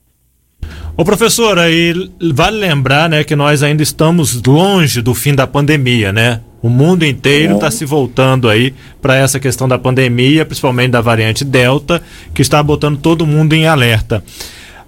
Ô 0.97 1.05
professora, 1.05 1.71
e 1.71 2.11
vale 2.33 2.59
lembrar, 2.59 3.09
né, 3.09 3.23
que 3.23 3.37
nós 3.37 3.63
ainda 3.63 3.83
estamos 3.83 4.43
longe 4.43 5.01
do 5.01 5.15
fim 5.15 5.35
da 5.35 5.47
pandemia, 5.47 6.13
né? 6.13 6.41
O 6.61 6.69
mundo 6.69 7.05
inteiro 7.05 7.55
está 7.55 7.71
se 7.71 7.85
voltando 7.85 8.49
aí 8.49 8.75
para 9.01 9.17
essa 9.17 9.39
questão 9.39 9.69
da 9.69 9.79
pandemia, 9.79 10.45
principalmente 10.45 10.91
da 10.91 11.01
variante 11.01 11.45
Delta, 11.45 12.03
que 12.35 12.43
está 12.43 12.61
botando 12.63 12.99
todo 12.99 13.27
mundo 13.27 13.53
em 13.53 13.67
alerta. 13.67 14.25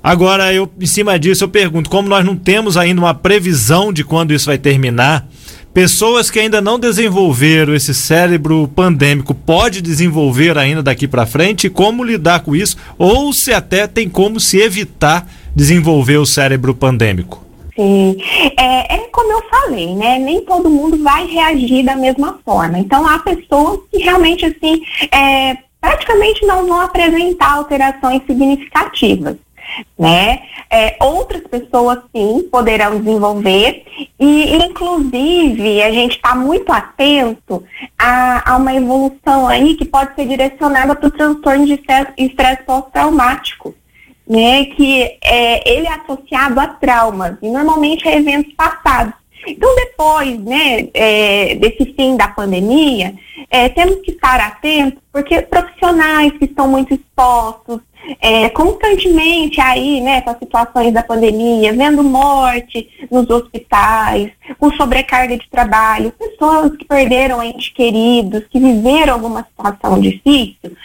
Agora, 0.03 0.53
eu, 0.53 0.69
em 0.81 0.87
cima 0.87 1.19
disso, 1.19 1.45
eu 1.45 1.49
pergunto: 1.49 1.89
como 1.89 2.09
nós 2.09 2.25
não 2.25 2.35
temos 2.35 2.77
ainda 2.77 3.01
uma 3.01 3.15
previsão 3.15 3.93
de 3.93 4.03
quando 4.03 4.33
isso 4.33 4.47
vai 4.47 4.59
terminar, 4.59 5.29
pessoas 5.73 6.31
que 6.31 6.39
ainda 6.39 6.61
não 6.61 6.79
desenvolveram 6.79 7.75
esse 7.75 7.95
cérebro 7.95 8.69
pandêmico 8.75 9.35
pode 9.35 9.81
desenvolver 9.81 10.59
ainda 10.59 10.83
daqui 10.83 11.07
para 11.07 11.27
frente? 11.27 11.71
Como 11.71 12.05
lidar 12.05 12.41
com 12.41 12.55
isso? 12.55 12.77
Ou 12.99 13.33
se 13.33 13.53
até 13.53 13.87
tem 13.87 14.09
como 14.09 14.41
se 14.41 14.59
evitar 14.59 15.27
desenvolver 15.55 16.19
o 16.19 16.27
cérebro 16.27 16.75
pandêmico? 16.75 17.45
Sim, 17.75 18.17
é, 18.59 18.95
é, 18.95 18.99
como 19.13 19.33
eu 19.33 19.43
falei, 19.49 19.95
né? 19.95 20.19
Nem 20.19 20.45
todo 20.45 20.69
mundo 20.69 21.03
vai 21.03 21.27
reagir 21.27 21.85
da 21.85 21.97
mesma 21.97 22.39
forma. 22.45 22.79
Então 22.79 23.07
há 23.09 23.19
pessoas 23.21 23.81
que 23.91 23.99
realmente 24.03 24.45
assim 24.45 24.83
é, 25.13 25.57
praticamente 25.81 26.45
não 26.45 26.67
vão 26.67 26.81
apresentar 26.81 27.53
alterações 27.53 28.23
significativas 28.27 29.37
né? 29.99 30.43
É, 30.71 30.97
outras 31.01 31.43
pessoas 31.43 31.99
sim 32.15 32.49
poderão 32.51 33.01
desenvolver 33.01 33.85
e 34.19 34.57
inclusive 34.57 35.83
a 35.83 35.91
gente 35.91 36.17
está 36.17 36.35
muito 36.35 36.71
atento 36.73 37.65
a, 37.99 38.53
a, 38.53 38.57
uma 38.57 38.75
evolução 38.75 39.49
aí 39.49 39.75
que 39.75 39.85
pode 39.85 40.15
ser 40.15 40.27
direcionada 40.27 40.95
para 40.95 41.09
o 41.09 41.11
transtorno 41.11 41.67
de 41.67 41.81
estresse 42.19 42.63
pós-traumático, 42.65 43.75
né? 44.29 44.67
Que 44.67 45.19
é, 45.23 45.71
ele 45.71 45.87
é 45.87 45.93
associado 45.93 46.61
a 46.61 46.67
traumas 46.69 47.37
e 47.43 47.49
normalmente 47.49 48.09
a 48.09 48.17
eventos 48.17 48.53
passados. 48.55 49.21
Então, 49.47 49.75
depois 49.75 50.39
né, 50.41 50.89
é, 50.93 51.55
desse 51.57 51.95
fim 51.95 52.17
da 52.17 52.29
pandemia, 52.29 53.15
é, 53.51 53.69
temos 53.69 54.01
que 54.03 54.13
estar 54.13 54.39
atentos, 54.39 55.03
porque 55.13 55.41
profissionais 55.43 56.33
que 56.39 56.45
estão 56.45 56.69
muito 56.69 56.95
expostos, 56.95 57.81
é, 58.21 58.49
constantemente 58.51 59.61
aí, 59.61 60.01
né, 60.01 60.21
com 60.23 60.31
as 60.31 60.39
situações 60.39 60.93
da 60.93 61.03
pandemia, 61.03 61.73
vendo 61.73 62.03
morte 62.03 62.89
nos 63.11 63.29
hospitais, 63.29 64.31
com 64.59 64.73
sobrecarga 64.73 65.37
de 65.37 65.49
trabalho, 65.49 66.13
pessoas 66.13 66.77
que 66.77 66.85
perderam 66.85 67.43
entes 67.43 67.69
queridos, 67.71 68.45
que 68.51 68.59
viveram 68.59 69.15
alguma 69.15 69.45
situação 69.45 70.01
difícil, 70.01 70.77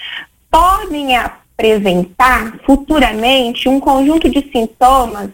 podem 0.51 1.15
apresentar 1.15 2.59
futuramente 2.65 3.67
um 3.69 3.79
conjunto 3.79 4.29
de 4.29 4.41
sintomas 4.51 5.29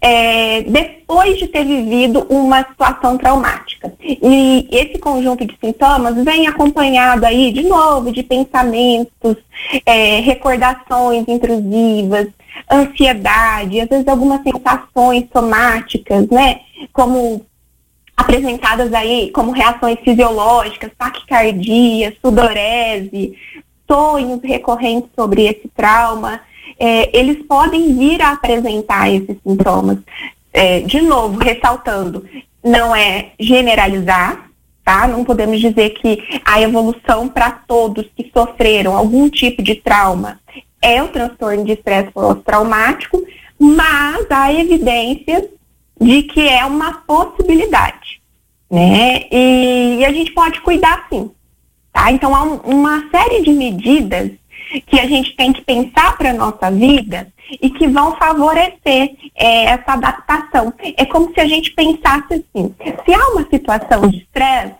é, 0.00 0.62
depois 0.62 1.38
de 1.38 1.46
ter 1.46 1.64
vivido 1.64 2.26
uma 2.30 2.64
situação 2.64 3.18
traumática. 3.18 3.69
E 4.00 4.68
esse 4.70 4.98
conjunto 4.98 5.46
de 5.46 5.56
sintomas 5.62 6.14
vem 6.24 6.46
acompanhado 6.46 7.24
aí, 7.24 7.52
de 7.52 7.62
novo, 7.62 8.12
de 8.12 8.22
pensamentos, 8.22 9.36
é, 9.86 10.20
recordações 10.20 11.26
intrusivas, 11.26 12.28
ansiedade, 12.70 13.80
às 13.80 13.88
vezes 13.88 14.08
algumas 14.08 14.42
sensações 14.42 15.24
somáticas, 15.32 16.28
né? 16.28 16.60
Como 16.92 17.44
apresentadas 18.16 18.92
aí 18.92 19.30
como 19.30 19.50
reações 19.50 19.98
fisiológicas, 20.00 20.90
taquicardia, 20.98 22.14
sudorese, 22.20 23.34
sonhos 23.88 24.40
recorrentes 24.42 25.08
sobre 25.16 25.46
esse 25.46 25.68
trauma 25.74 26.40
é, 26.80 27.16
eles 27.16 27.44
podem 27.46 27.94
vir 27.94 28.22
a 28.22 28.32
apresentar 28.32 29.10
esses 29.12 29.36
sintomas. 29.46 29.98
É, 30.52 30.80
de 30.80 31.02
novo, 31.02 31.38
ressaltando, 31.38 32.24
não 32.62 32.94
é 32.94 33.32
generalizar, 33.38 34.50
tá? 34.84 35.06
Não 35.06 35.24
podemos 35.24 35.60
dizer 35.60 35.90
que 35.90 36.40
a 36.44 36.60
evolução 36.60 37.28
para 37.28 37.50
todos 37.50 38.06
que 38.16 38.30
sofreram 38.32 38.96
algum 38.96 39.28
tipo 39.28 39.62
de 39.62 39.76
trauma 39.76 40.40
é 40.82 41.02
o 41.02 41.08
transtorno 41.08 41.64
de 41.64 41.72
estresse 41.72 42.10
pós-traumático, 42.10 43.22
mas 43.58 44.26
há 44.30 44.52
evidências 44.52 45.44
de 46.00 46.22
que 46.22 46.48
é 46.48 46.64
uma 46.64 46.94
possibilidade, 47.06 48.22
né? 48.70 49.24
E, 49.30 49.98
e 50.00 50.04
a 50.04 50.12
gente 50.12 50.32
pode 50.32 50.60
cuidar 50.62 51.06
sim, 51.10 51.30
tá? 51.92 52.10
Então 52.10 52.34
há 52.34 52.42
um, 52.42 52.56
uma 52.56 53.08
série 53.10 53.42
de 53.42 53.50
medidas 53.50 54.30
que 54.86 54.98
a 54.98 55.06
gente 55.06 55.36
tem 55.36 55.52
que 55.52 55.62
pensar 55.62 56.16
para 56.16 56.32
nossa 56.32 56.70
vida 56.70 57.30
e 57.60 57.70
que 57.70 57.86
vão 57.88 58.16
favorecer 58.16 59.16
é, 59.34 59.64
essa 59.66 59.92
adaptação. 59.92 60.72
É 60.96 61.04
como 61.04 61.32
se 61.32 61.40
a 61.40 61.46
gente 61.46 61.72
pensasse 61.72 62.34
assim: 62.34 62.74
se 63.04 63.14
há 63.14 63.28
uma 63.28 63.46
situação 63.48 64.08
de 64.08 64.18
estresse, 64.18 64.74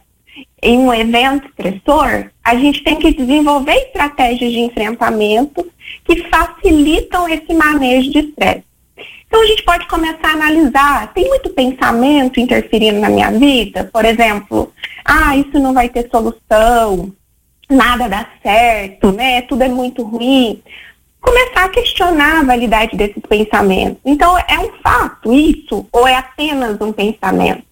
em 0.62 0.78
um 0.78 0.92
evento 0.92 1.48
estressor, 1.48 2.30
a 2.44 2.54
gente 2.54 2.82
tem 2.82 2.96
que 2.96 3.12
desenvolver 3.12 3.74
estratégias 3.74 4.52
de 4.52 4.60
enfrentamento 4.60 5.66
que 6.04 6.24
facilitam 6.28 7.28
esse 7.28 7.52
manejo 7.54 8.10
de 8.10 8.18
estresse. 8.20 8.64
Então 9.26 9.42
a 9.42 9.46
gente 9.46 9.62
pode 9.62 9.86
começar 9.86 10.28
a 10.28 10.32
analisar, 10.32 11.12
tem 11.14 11.28
muito 11.28 11.50
pensamento 11.50 12.40
interferindo 12.40 12.98
na 12.98 13.08
minha 13.08 13.30
vida, 13.30 13.88
por 13.92 14.04
exemplo, 14.04 14.72
ah, 15.04 15.36
isso 15.36 15.58
não 15.58 15.72
vai 15.72 15.88
ter 15.88 16.08
solução, 16.10 17.12
nada 17.70 18.08
dá 18.08 18.26
certo, 18.42 19.12
né? 19.12 19.42
Tudo 19.42 19.62
é 19.62 19.68
muito 19.68 20.02
ruim. 20.02 20.60
Começar 21.20 21.64
a 21.64 21.68
questionar 21.68 22.40
a 22.40 22.44
validade 22.44 22.96
desses 22.96 23.22
pensamentos. 23.28 24.00
Então, 24.04 24.36
é 24.38 24.58
um 24.58 24.72
fato 24.82 25.32
isso 25.32 25.86
ou 25.92 26.06
é 26.06 26.16
apenas 26.16 26.80
um 26.80 26.92
pensamento? 26.92 27.64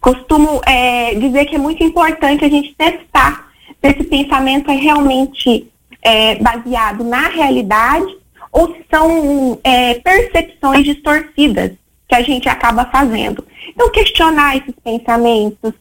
Costumo 0.00 0.60
é, 0.66 1.14
dizer 1.14 1.46
que 1.46 1.54
é 1.54 1.58
muito 1.58 1.82
importante 1.82 2.44
a 2.44 2.48
gente 2.48 2.74
testar 2.74 3.48
se 3.80 3.90
esse 3.90 4.04
pensamento 4.04 4.70
é 4.70 4.74
realmente 4.74 5.66
é, 6.02 6.34
baseado 6.36 7.02
na 7.02 7.28
realidade 7.28 8.14
ou 8.52 8.74
se 8.74 8.84
são 8.90 9.58
é, 9.64 9.94
percepções 9.94 10.84
distorcidas 10.84 11.72
que 12.06 12.14
a 12.14 12.22
gente 12.22 12.48
acaba 12.48 12.84
fazendo. 12.84 13.44
Então, 13.68 13.90
questionar 13.90 14.56
esses 14.56 14.74
pensamentos, 14.84 15.72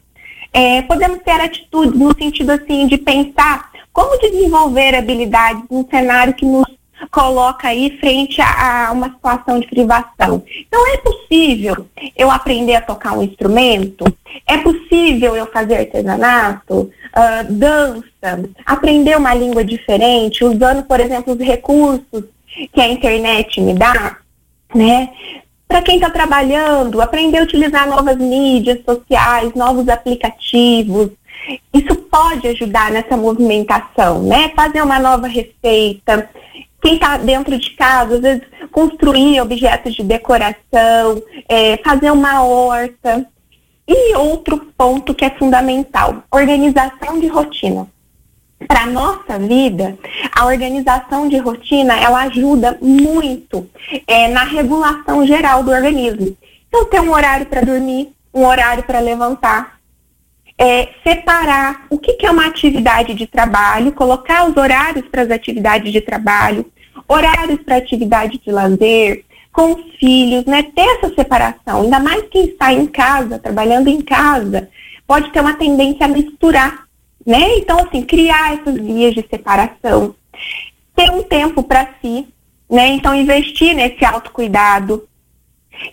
é, 0.53 0.81
podemos 0.83 1.19
ter 1.19 1.41
atitudes 1.41 1.99
no 1.99 2.15
sentido 2.15 2.51
assim 2.51 2.87
de 2.87 2.97
pensar 2.97 3.71
como 3.91 4.19
desenvolver 4.19 4.95
habilidades 4.95 5.63
num 5.69 5.85
cenário 5.87 6.33
que 6.33 6.45
nos 6.45 6.65
coloca 7.13 7.67
aí 7.67 7.95
frente 7.99 8.41
a, 8.41 8.87
a, 8.87 8.91
uma 8.91 9.09
situação 9.09 9.59
de 9.59 9.67
privação. 9.67 10.43
Então 10.67 10.93
é 10.93 10.97
possível 10.97 11.87
eu 12.17 12.31
aprender 12.31 12.75
a 12.75 12.81
tocar 12.81 13.15
um 13.15 13.21
instrumento? 13.21 14.03
É 14.47 14.57
possível 14.57 15.35
eu 15.35 15.45
fazer 15.45 15.77
artesanato, 15.77 16.79
uh, 16.81 17.51
dança, 17.53 18.49
aprender 18.65 19.15
uma 19.15 19.33
língua 19.35 19.63
diferente, 19.63 20.43
usando, 20.43 20.83
por 20.83 20.99
exemplo, 20.99 21.33
os 21.33 21.39
recursos 21.39 22.23
que 22.73 22.81
a 22.81 22.87
internet 22.87 23.61
me 23.61 23.75
dá? 23.75 24.17
Né? 24.73 25.09
para 25.67 25.81
quem 25.81 25.95
está 25.95 26.09
trabalhando, 26.09 27.01
aprender 27.01 27.39
a 27.39 27.43
utilizar 27.43 27.87
novas 27.87 28.17
mídias 28.17 28.79
sociais, 28.85 29.55
novos 29.55 29.89
aplicativos. 29.89 31.09
Isso 31.73 31.95
pode 31.95 32.47
ajudar 32.47 32.91
nessa 32.91 33.17
movimentação, 33.17 34.21
né? 34.21 34.51
Fazer 34.55 34.83
uma 34.83 34.99
nova 34.99 35.25
receita. 35.25 36.29
Quem 36.83 36.95
está 36.95 37.17
dentro 37.17 37.57
de 37.57 37.69
casa, 37.71 38.15
às 38.15 38.21
vezes, 38.21 38.43
construir 38.69 39.39
objetos 39.39 39.95
de 39.95 40.03
decoração, 40.03 41.23
é, 41.47 41.77
fazer 41.77 42.11
uma 42.11 42.43
horta. 42.43 43.25
E 43.87 44.15
outro 44.15 44.57
ponto 44.77 45.13
que 45.13 45.25
é 45.25 45.29
fundamental, 45.29 46.23
organização 46.31 47.19
de 47.19 47.27
rotina 47.27 47.87
para 48.67 48.85
nossa 48.85 49.37
vida, 49.37 49.97
a 50.31 50.45
organização 50.45 51.27
de 51.27 51.37
rotina 51.37 51.99
ela 51.99 52.21
ajuda 52.23 52.77
muito 52.81 53.69
é, 54.07 54.27
na 54.29 54.43
regulação 54.43 55.25
geral 55.25 55.63
do 55.63 55.71
organismo. 55.71 56.35
Então, 56.67 56.85
ter 56.85 57.01
um 57.01 57.11
horário 57.11 57.45
para 57.45 57.61
dormir, 57.61 58.13
um 58.33 58.45
horário 58.45 58.83
para 58.83 58.99
levantar, 58.99 59.79
é, 60.63 60.89
separar 61.03 61.85
o 61.89 61.97
que, 61.97 62.13
que 62.13 62.25
é 62.25 62.31
uma 62.31 62.47
atividade 62.47 63.13
de 63.13 63.27
trabalho, 63.27 63.91
colocar 63.91 64.49
os 64.49 64.55
horários 64.55 65.05
para 65.09 65.23
as 65.23 65.31
atividades 65.31 65.91
de 65.91 66.01
trabalho, 66.01 66.65
horários 67.07 67.61
para 67.63 67.77
atividade 67.77 68.39
de 68.39 68.51
lazer, 68.51 69.25
com 69.51 69.73
os 69.73 69.95
filhos, 69.99 70.45
né? 70.45 70.63
Ter 70.63 70.81
essa 70.81 71.13
separação, 71.13 71.81
ainda 71.81 71.99
mais 71.99 72.23
quem 72.31 72.45
está 72.45 72.73
em 72.73 72.87
casa, 72.87 73.37
trabalhando 73.37 73.87
em 73.87 74.01
casa, 74.01 74.69
pode 75.05 75.31
ter 75.31 75.41
uma 75.41 75.53
tendência 75.53 76.05
a 76.05 76.09
misturar 76.09 76.83
né? 77.25 77.57
Então, 77.57 77.79
assim, 77.79 78.01
criar 78.03 78.55
essas 78.55 78.75
vias 78.75 79.13
de 79.13 79.25
separação, 79.29 80.15
ter 80.95 81.09
um 81.09 81.23
tempo 81.23 81.63
para 81.63 81.89
si, 82.01 82.27
né? 82.69 82.87
Então, 82.89 83.15
investir 83.15 83.73
nesse 83.73 84.03
autocuidado, 84.03 85.07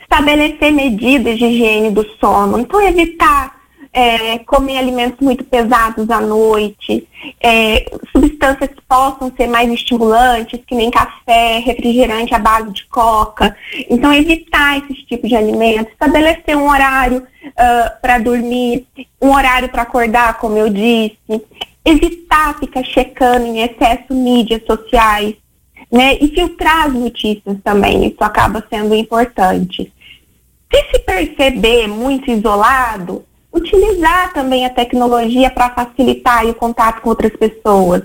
estabelecer 0.00 0.72
medidas 0.72 1.38
de 1.38 1.44
higiene 1.44 1.90
do 1.90 2.04
sono, 2.18 2.58
então 2.58 2.80
evitar 2.80 3.59
é, 3.92 4.38
comer 4.40 4.78
alimentos 4.78 5.18
muito 5.20 5.44
pesados 5.44 6.08
à 6.10 6.20
noite, 6.20 7.06
é, 7.40 7.90
substâncias 8.12 8.70
que 8.70 8.82
possam 8.82 9.32
ser 9.36 9.48
mais 9.48 9.70
estimulantes, 9.70 10.60
que 10.66 10.74
nem 10.74 10.90
café, 10.90 11.58
refrigerante 11.58 12.34
à 12.34 12.38
base 12.38 12.70
de 12.70 12.86
coca. 12.86 13.56
Então, 13.88 14.12
evitar 14.12 14.78
esses 14.78 15.02
tipos 15.04 15.28
de 15.28 15.36
alimentos, 15.36 15.92
estabelecer 15.92 16.56
um 16.56 16.68
horário 16.68 17.18
uh, 17.18 18.00
para 18.00 18.18
dormir, 18.18 18.86
um 19.20 19.34
horário 19.34 19.68
para 19.68 19.82
acordar, 19.82 20.38
como 20.38 20.56
eu 20.56 20.70
disse, 20.70 21.18
evitar 21.84 22.58
ficar 22.58 22.84
checando 22.84 23.46
em 23.46 23.62
excesso 23.62 24.14
mídias 24.14 24.62
sociais, 24.64 25.34
né? 25.90 26.16
E 26.20 26.28
filtrar 26.28 26.86
as 26.86 26.92
notícias 26.92 27.56
também, 27.64 28.06
isso 28.06 28.22
acaba 28.22 28.64
sendo 28.70 28.94
importante. 28.94 29.92
Se 30.72 30.84
se 30.90 30.98
perceber 31.00 31.88
muito 31.88 32.30
isolado, 32.30 33.24
utilizar 33.52 34.32
também 34.32 34.64
a 34.64 34.70
tecnologia 34.70 35.50
para 35.50 35.70
facilitar 35.70 36.46
o 36.46 36.54
contato 36.54 37.00
com 37.00 37.10
outras 37.10 37.32
pessoas. 37.36 38.02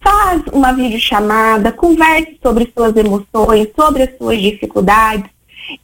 Faz 0.00 0.42
uma 0.52 0.72
videochamada, 0.72 1.70
converse 1.70 2.38
sobre 2.42 2.70
suas 2.76 2.96
emoções, 2.96 3.68
sobre 3.76 4.02
as 4.02 4.16
suas 4.16 4.40
dificuldades. 4.40 5.30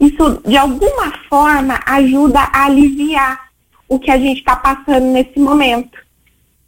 Isso, 0.01 0.43
de 0.45 0.57
alguma 0.57 1.13
forma, 1.29 1.81
ajuda 1.87 2.41
a 2.41 2.67
aliviar 2.67 3.49
o 3.89 3.99
que 3.99 4.11
a 4.11 4.19
gente 4.19 4.41
está 4.41 4.57
passando 4.57 5.07
nesse 5.07 5.39
momento. 5.39 5.97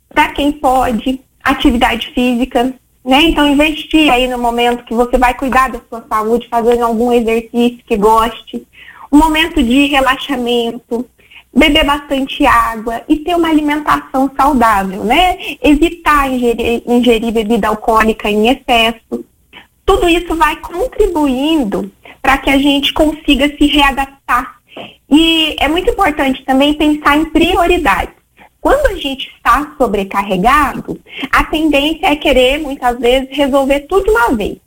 Para 0.08 0.28
quem 0.28 0.52
pode, 0.52 1.20
atividade 1.42 2.12
física, 2.14 2.72
né? 3.04 3.22
Então, 3.22 3.48
investir 3.48 4.12
aí 4.12 4.28
no 4.28 4.38
momento 4.38 4.84
que 4.84 4.94
você 4.94 5.18
vai 5.18 5.34
cuidar 5.34 5.70
da 5.70 5.80
sua 5.88 6.04
saúde, 6.08 6.48
fazendo 6.48 6.84
algum 6.84 7.12
exercício 7.12 7.80
que 7.84 7.96
goste. 7.96 8.66
Um 9.10 9.18
momento 9.18 9.62
de 9.62 9.86
relaxamento, 9.86 11.04
beber 11.54 11.84
bastante 11.84 12.46
água 12.46 13.02
e 13.08 13.16
ter 13.16 13.34
uma 13.34 13.48
alimentação 13.48 14.30
saudável, 14.36 15.04
né? 15.04 15.56
Evitar 15.62 16.30
ingerir, 16.30 16.82
ingerir 16.86 17.32
bebida 17.32 17.68
alcoólica 17.68 18.30
em 18.30 18.48
excesso. 18.48 19.24
Tudo 19.84 20.08
isso 20.08 20.34
vai 20.36 20.56
contribuindo 20.56 21.90
para 22.22 22.38
que 22.38 22.50
a 22.50 22.58
gente 22.58 22.92
consiga 22.92 23.48
se 23.48 23.66
readaptar 23.66 24.60
E 25.10 25.56
é 25.58 25.66
muito 25.66 25.90
importante 25.90 26.44
também 26.44 26.74
pensar 26.74 27.16
em 27.16 27.24
prioridades. 27.24 28.14
Quando 28.60 28.86
a 28.86 28.94
gente 28.94 29.32
está 29.34 29.74
sobrecarregado, 29.76 31.00
a 31.32 31.42
tendência 31.44 32.06
é 32.06 32.14
querer, 32.14 32.58
muitas 32.58 32.98
vezes, 32.98 33.28
resolver 33.36 33.80
tudo 33.80 34.10
uma 34.12 34.36
vez. 34.36 34.58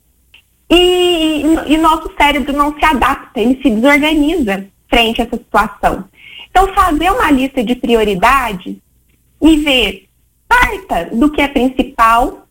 E, 0.70 1.44
e, 1.68 1.78
nosso 1.78 2.12
cérebro 2.18 2.52
não 2.52 2.78
se 2.78 2.84
adapta, 2.84 3.40
ele 3.40 3.62
se 3.62 3.70
desorganiza 3.70 4.66
frente 4.90 5.22
a 5.22 5.26
essa 5.26 5.38
situação. 5.38 6.06
Então, 6.54 6.72
fazer 6.76 7.12
uma 7.12 7.32
lista 7.32 7.64
de 7.64 7.74
prioridades 7.74 8.76
e 9.42 9.58
ver, 9.58 10.08
parta 10.48 11.10
do 11.12 11.32
que 11.32 11.42
é 11.42 11.48
principal 11.48 12.44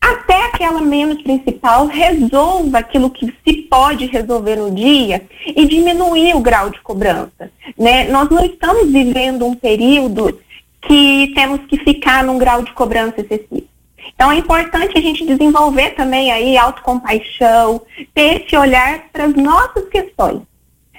até 0.00 0.46
aquela 0.46 0.80
menos 0.80 1.22
principal, 1.22 1.86
resolva 1.86 2.78
aquilo 2.78 3.10
que 3.10 3.32
se 3.46 3.62
pode 3.62 4.06
resolver 4.06 4.56
no 4.56 4.74
dia 4.74 5.22
e 5.46 5.66
diminuir 5.66 6.34
o 6.34 6.40
grau 6.40 6.68
de 6.68 6.80
cobrança. 6.80 7.50
Né? 7.78 8.08
Nós 8.08 8.28
não 8.28 8.44
estamos 8.44 8.90
vivendo 8.90 9.46
um 9.46 9.54
período 9.54 10.38
que 10.82 11.32
temos 11.34 11.60
que 11.66 11.78
ficar 11.78 12.24
num 12.24 12.38
grau 12.38 12.62
de 12.62 12.72
cobrança 12.72 13.20
excessivo. 13.20 13.66
Então 14.14 14.32
é 14.32 14.36
importante 14.38 14.98
a 14.98 15.00
gente 15.00 15.24
desenvolver 15.24 15.90
também 15.90 16.32
aí 16.32 16.56
autocompaixão, 16.56 17.82
ter 18.12 18.42
esse 18.42 18.56
olhar 18.56 19.04
para 19.12 19.26
as 19.26 19.34
nossas 19.34 19.88
questões. 19.88 20.42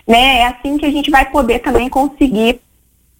Né? 0.09 0.39
É 0.39 0.47
assim 0.47 0.79
que 0.79 0.87
a 0.87 0.91
gente 0.91 1.11
vai 1.11 1.29
poder 1.29 1.59
também 1.59 1.87
conseguir 1.87 2.59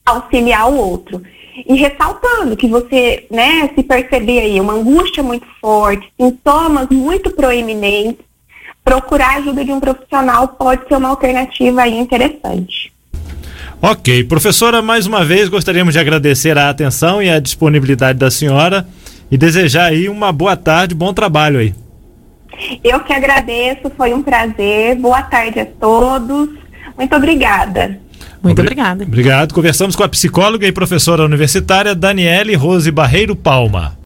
auxiliar 0.04 0.68
o 0.72 0.76
outro. 0.76 1.22
E 1.68 1.76
ressaltando 1.76 2.58
que 2.58 2.68
você, 2.68 3.28
né, 3.30 3.70
se 3.76 3.84
perceber 3.84 4.40
aí 4.40 4.60
uma 4.60 4.74
angústia 4.74 5.22
muito 5.22 5.46
forte, 5.62 6.12
sintomas 6.20 6.88
muito 6.90 7.30
proeminentes, 7.30 8.26
procurar 8.84 9.36
a 9.36 9.38
ajuda 9.38 9.64
de 9.64 9.72
um 9.72 9.80
profissional 9.80 10.48
pode 10.48 10.88
ser 10.88 10.96
uma 10.96 11.10
alternativa 11.10 11.84
aí 11.84 11.96
interessante. 11.96 12.92
Ok, 13.82 14.24
professora, 14.24 14.82
mais 14.82 15.06
uma 15.06 15.24
vez 15.24 15.48
gostaríamos 15.48 15.94
de 15.94 16.00
agradecer 16.00 16.58
a 16.58 16.70
atenção 16.70 17.22
e 17.22 17.30
a 17.30 17.40
disponibilidade 17.40 18.18
da 18.18 18.32
senhora 18.32 18.88
e 19.30 19.38
desejar 19.38 19.92
aí 19.92 20.10
uma 20.10 20.32
boa 20.32 20.58
tarde, 20.58 20.96
bom 20.96 21.14
trabalho 21.14 21.60
aí. 21.60 21.74
Eu 22.84 23.00
que 23.02 23.14
agradeço, 23.14 23.92
foi 23.96 24.14
um 24.14 24.22
prazer. 24.22 24.96
Boa 24.96 25.22
tarde 25.22 25.60
a 25.60 25.66
todos. 25.66 26.50
Muito 27.00 27.16
obrigada. 27.16 27.98
Muito 28.44 28.60
Obri 28.60 28.68
obrigada. 28.68 29.04
Obrigado. 29.06 29.54
Conversamos 29.54 29.96
com 29.96 30.04
a 30.04 30.10
psicóloga 30.10 30.68
e 30.68 30.72
professora 30.72 31.24
universitária 31.24 31.96
Daniele 31.96 32.56
Rose 32.56 32.92
Barreiro 32.92 33.38
Palma. 33.38 33.98